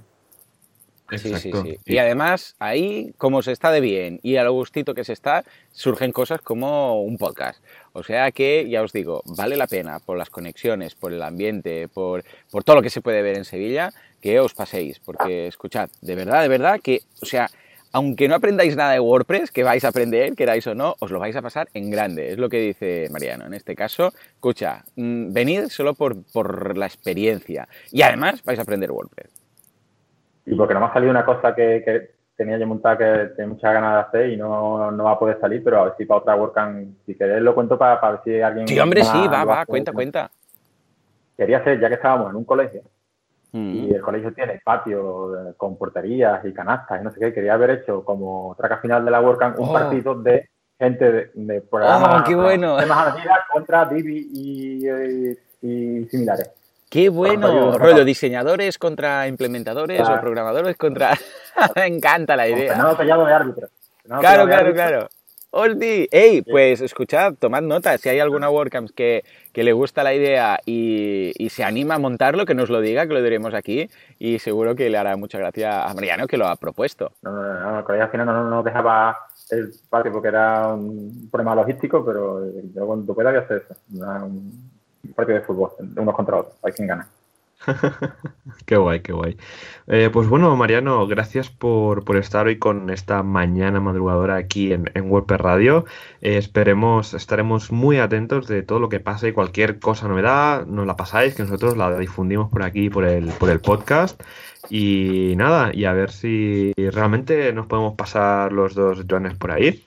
[1.10, 1.78] Sí, sí, sí.
[1.84, 5.44] Y además, ahí, como se está de bien y a lo gustito que se está,
[5.70, 7.62] surgen cosas como un podcast.
[7.92, 11.88] O sea que, ya os digo, vale la pena por las conexiones, por el ambiente,
[11.88, 14.98] por, por todo lo que se puede ver en Sevilla, que os paséis.
[14.98, 17.50] Porque, escuchad, de verdad, de verdad, que, o sea,
[17.94, 21.20] aunque no aprendáis nada de WordPress, que vais a aprender, queráis o no, os lo
[21.20, 22.32] vais a pasar en grande.
[22.32, 23.46] Es lo que dice Mariano.
[23.46, 27.68] En este caso, escucha, mm, venid solo por, la experiencia.
[27.92, 29.30] Y además vais a aprender WordPress.
[30.44, 33.72] Y porque no me ha salido una cosa que, tenía yo montada que tenía muchas
[33.72, 36.34] ganas de hacer y no, va a poder salir, pero a ver si para otra
[36.34, 38.66] WordCamp, si queréis lo cuento para, ver si alguien...
[38.66, 40.32] Sí, hombre, sí, va, va, cuenta, cuenta.
[41.36, 42.82] Quería hacer, ya que estábamos en un colegio,
[43.56, 47.32] y el colegio tiene patio eh, con porterías y canastas y no sé qué.
[47.32, 49.72] Quería haber hecho como traca final de la WordCamp un oh.
[49.72, 52.76] partido de gente de, de programas oh, qué bueno.
[53.52, 54.28] contra Divi
[55.62, 56.50] y, similares.
[56.90, 61.16] Qué bueno, rollo diseñadores contra implementadores o programadores contra...
[61.76, 62.74] Me encanta la idea.
[62.74, 63.68] No, de árbitro.
[64.20, 65.08] claro, claro, claro.
[65.56, 66.08] ¡Oldi!
[66.10, 66.42] ¡Ey!
[66.42, 67.96] Pues escuchad, tomad nota.
[67.96, 72.44] Si hay alguna WordCamp que, que le gusta la idea y, se anima a montarlo,
[72.44, 73.88] que nos lo diga, que lo diremos aquí.
[74.18, 77.12] Y seguro que le hará mucha gracia a Mariano que lo ha propuesto.
[77.22, 79.16] No, no, no, no al final no nos dejaba
[79.50, 82.44] el patio porque era un problema logístico, pero
[82.74, 83.80] yo cuando pueda voy a hacer eso.
[83.92, 86.56] Un partido de fútbol, unos contra otros.
[86.64, 87.08] Hay quien gana.
[88.66, 89.36] qué guay, qué guay.
[89.86, 95.10] Eh, pues bueno, Mariano, gracias por, estar hoy con esta mañana madrugadora aquí en, en
[95.10, 95.84] WordPress Radio.
[96.20, 100.86] Eh, esperemos, estaremos muy atentos de todo lo que pase y cualquier cosa novedad, nos
[100.86, 104.20] la pasáis, que nosotros la difundimos por aquí, por el, por el podcast.
[104.70, 109.84] Y nada, y a ver si realmente nos podemos pasar los dos Joanes por ahí.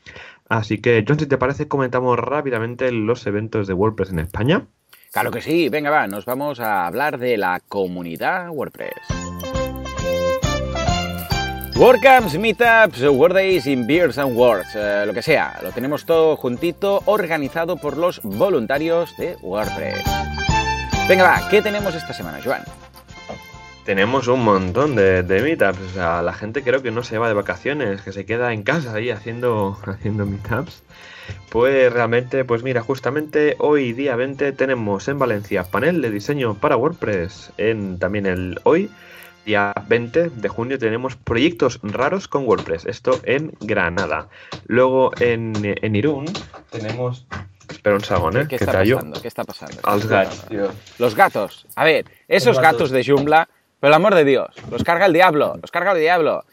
[0.49, 4.67] Así que, John, si te parece, comentamos rápidamente los eventos de WordPress en España.
[5.11, 8.93] Claro que sí, venga va, nos vamos a hablar de la comunidad WordPress.
[11.75, 13.01] WordCamps, Meetups,
[13.33, 17.97] Days in Beers and Words, eh, lo que sea, lo tenemos todo juntito, organizado por
[17.97, 20.03] los voluntarios de WordPress.
[21.07, 22.63] Venga va, ¿qué tenemos esta semana, Joan?
[23.85, 25.79] Tenemos un montón de, de meetups.
[25.79, 28.63] O sea, la gente creo que no se va de vacaciones, que se queda en
[28.63, 30.83] casa ahí haciendo, haciendo meetups.
[31.49, 36.77] Pues realmente, pues mira, justamente hoy día 20 tenemos en Valencia panel de diseño para
[36.77, 37.51] WordPress.
[37.57, 38.89] En también el hoy,
[39.45, 42.85] día 20 de junio, tenemos proyectos raros con WordPress.
[42.85, 44.27] Esto en Granada.
[44.65, 46.25] Luego en, en Irún
[46.69, 47.25] tenemos.
[47.69, 48.47] Espera un segundo, ¿eh?
[48.47, 49.21] ¿Qué está pasando?
[49.21, 49.77] ¿Qué está pasando?
[49.83, 50.45] Als gatos.
[50.99, 51.67] Los gatos.
[51.75, 52.91] A ver, esos Los gatos gatos.
[52.91, 53.49] de Joomla,
[53.79, 56.45] por el amor de Dios, los carga el diablo, los carga el diablo.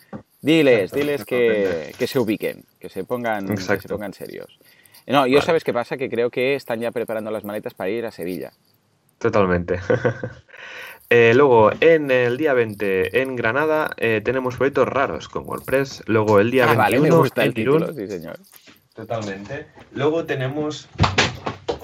[0.45, 4.59] Diles, diles que, que se ubiquen, que se pongan, que se pongan serios.
[5.07, 5.47] No, yo Vale.
[5.47, 8.53] sabes qué pasa, que creo que están ya preparando las maletas para ir a Sevilla.
[9.19, 9.81] Totalmente.
[11.11, 16.03] Eh, luego, en el día 20 en Granada eh, tenemos proyectos raros con WordPress.
[16.07, 18.39] Luego, el día Ah, vale, 21 me gusta en el título, sí señor.
[18.95, 19.67] Totalmente.
[19.93, 20.89] Luego tenemos.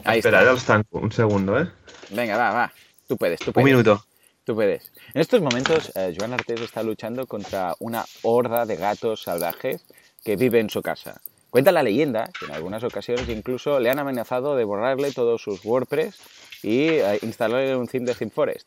[0.05, 0.47] Ahí Espera, está.
[0.47, 0.99] ya lo estanco.
[1.01, 1.69] Un segundo, ¿eh?
[2.09, 2.73] Venga, va, va.
[3.07, 3.67] Tú puedes, tú Un puedes.
[3.67, 4.03] minuto.
[4.45, 4.91] Tú puedes.
[5.15, 9.85] En estos momentos, eh, Joan Artés está luchando contra una horda de gatos salvajes
[10.25, 11.21] que vive en su casa.
[11.51, 15.65] Cuenta la leyenda que en algunas ocasiones incluso le han amenazado de borrarle todos sus
[15.65, 16.17] WordPress
[16.63, 18.67] y eh, instalarle un theme de ThemeForest.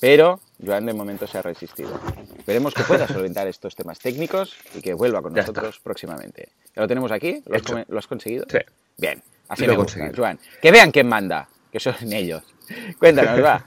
[0.00, 2.00] Pero Joan de momento se ha resistido.
[2.38, 6.48] Esperemos que pueda solventar estos temas técnicos y que vuelva con Ya nosotros próximamente.
[6.74, 7.42] ¿Ya lo tenemos aquí?
[7.46, 8.46] ¿Lo has, lo has conseguido?
[8.48, 8.58] Sí.
[8.96, 10.10] Bien, así Lo me gusta.
[10.16, 10.38] Joan.
[10.62, 12.42] Que vean quién manda, que son ellos.
[12.98, 13.66] Cuéntanos, va.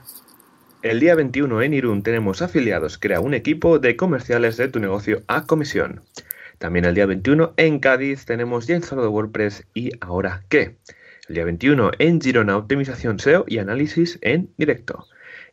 [0.84, 2.98] El día 21 en Irún tenemos afiliados.
[2.98, 6.02] Crea un equipo de comerciales de tu negocio a comisión.
[6.58, 10.76] También el día 21 en Cádiz tenemos ya instalado WordPress y ahora qué.
[11.26, 15.06] El día 21 en Girona optimización SEO y análisis en directo.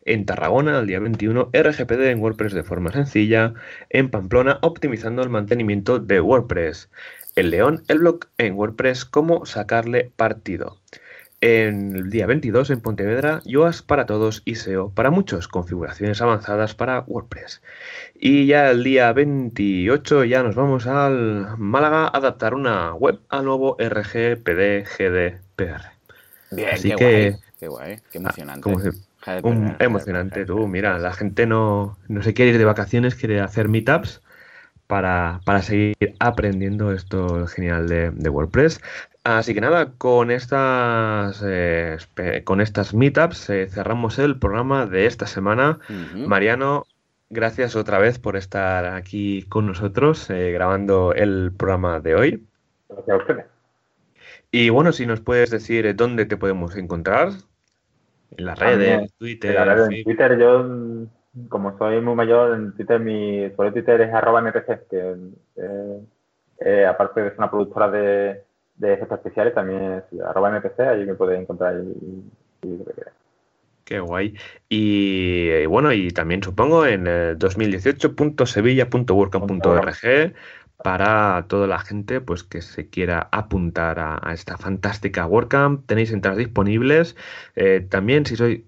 [0.04, 3.54] En Tarragona, el día 21, RGPD en WordPress de forma sencilla.
[3.88, 6.90] En Pamplona, optimizando el mantenimiento de WordPress.
[7.36, 10.82] En León, el blog en WordPress, cómo sacarle partido.
[11.42, 16.76] En el día 22 en Pontevedra, Yoast para todos y SEO para muchos, configuraciones avanzadas
[16.76, 17.62] para WordPress.
[18.14, 23.44] Y ya el día 28 ya nos vamos al Málaga a adaptar una web al
[23.44, 25.82] nuevo RGPD GDPR.
[26.52, 28.68] Bien, Así qué que- guay, qué guay, qué emocionante.
[28.70, 33.16] Un- perdón, emocionante joder, tú, mira, la gente no, no se quiere ir de vacaciones,
[33.16, 34.20] quiere hacer meetups
[34.86, 38.80] para, para seguir aprendiendo esto genial de, de WordPress.
[39.24, 41.98] Así que nada, con estas, eh,
[42.44, 45.78] con estas meetups eh, cerramos el programa de esta semana.
[46.14, 46.86] Mariano,
[47.30, 52.46] gracias otra vez por estar aquí con nosotros eh, grabando el programa de hoy.
[52.88, 53.52] Gracias a ustedes.
[54.54, 57.30] Y bueno, si nos puedes decir eh, dónde te podemos encontrar.
[58.36, 60.04] En las redes, Twitter, En la red, en.
[60.04, 61.06] Twitter, yo,
[61.48, 65.16] como soy muy mayor, en Twitter, mi sobre Twitter es arroba mpc, que
[65.56, 66.00] eh,
[66.60, 68.42] eh, aparte de ser una productora de,
[68.76, 72.24] de efectos especiales, también es arroba mpc, ahí me podéis encontrar y.
[73.84, 74.34] Qué guay.
[74.68, 80.34] Y, bueno, y también supongo en eh, 2018.sevilla.wordcamp.org
[80.82, 85.86] para toda la gente pues que se quiera apuntar a, a esta fantástica WordCamp.
[85.86, 87.16] Tenéis entradas disponibles.
[87.56, 88.60] Eh, también si sois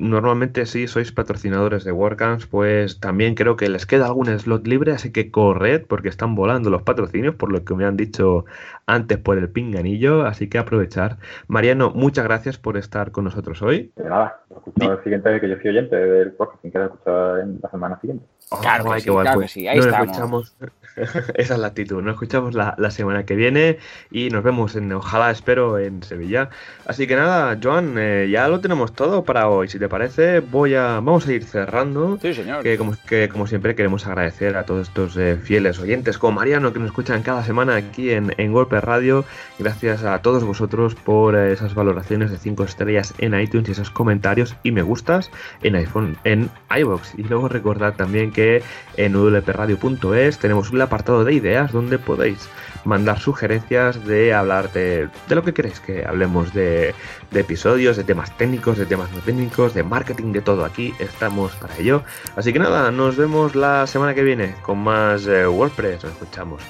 [0.00, 4.92] normalmente si sois patrocinadores de WordCamps, pues también creo que les queda algún slot libre,
[4.92, 8.46] así que corred porque están volando los patrocinios, por lo que me han dicho
[8.86, 11.18] antes por el pinganillo, así que aprovechar.
[11.46, 13.92] Mariano, muchas gracias por estar con nosotros hoy.
[13.96, 16.84] De nada, lo escucho el siguiente, que yo soy oyente del podcast, sin que lo
[16.86, 18.24] escucho en la semana siguiente.
[18.60, 20.08] Claro que guay, sí, claro pues que sí, ahí nos estamos.
[20.08, 20.56] escuchamos.
[21.36, 22.02] Esa es la actitud.
[22.02, 23.78] Nos escuchamos la, la semana que viene
[24.10, 26.50] y nos vemos en, ojalá, espero, en Sevilla.
[26.84, 29.68] Así que nada, Joan, eh, ya lo tenemos todo para hoy.
[29.68, 32.18] Si te parece, voy a, vamos a ir cerrando.
[32.22, 32.62] Sí, señor.
[32.62, 36.72] Que como, que como siempre queremos agradecer a todos estos eh, fieles oyentes como Mariano
[36.72, 39.26] que nos escuchan cada semana aquí en, en Golpe Radio.
[39.58, 43.90] Gracias a todos vosotros por eh, esas valoraciones de 5 estrellas en iTunes y esos
[43.90, 45.30] comentarios y me gustas
[45.62, 47.18] en iPhone, en iBox.
[47.18, 48.62] Y luego recordad también que
[48.96, 52.48] en wpradio.es tenemos un apartado de ideas donde podéis
[52.84, 56.94] mandar sugerencias de hablar de, de lo que queréis que hablemos de,
[57.30, 60.64] de episodios, de temas técnicos, de temas no técnicos, marketing, de todo.
[60.64, 62.02] Aquí estamos para ello.
[62.36, 66.04] Así que nada, nos vemos la semana que viene con más eh, WordPress.
[66.04, 66.62] Nos escuchamos.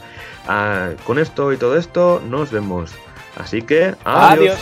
[0.47, 2.93] Ah, con esto y todo esto, nos vemos.
[3.37, 3.95] Así que.
[4.05, 4.59] Adiós.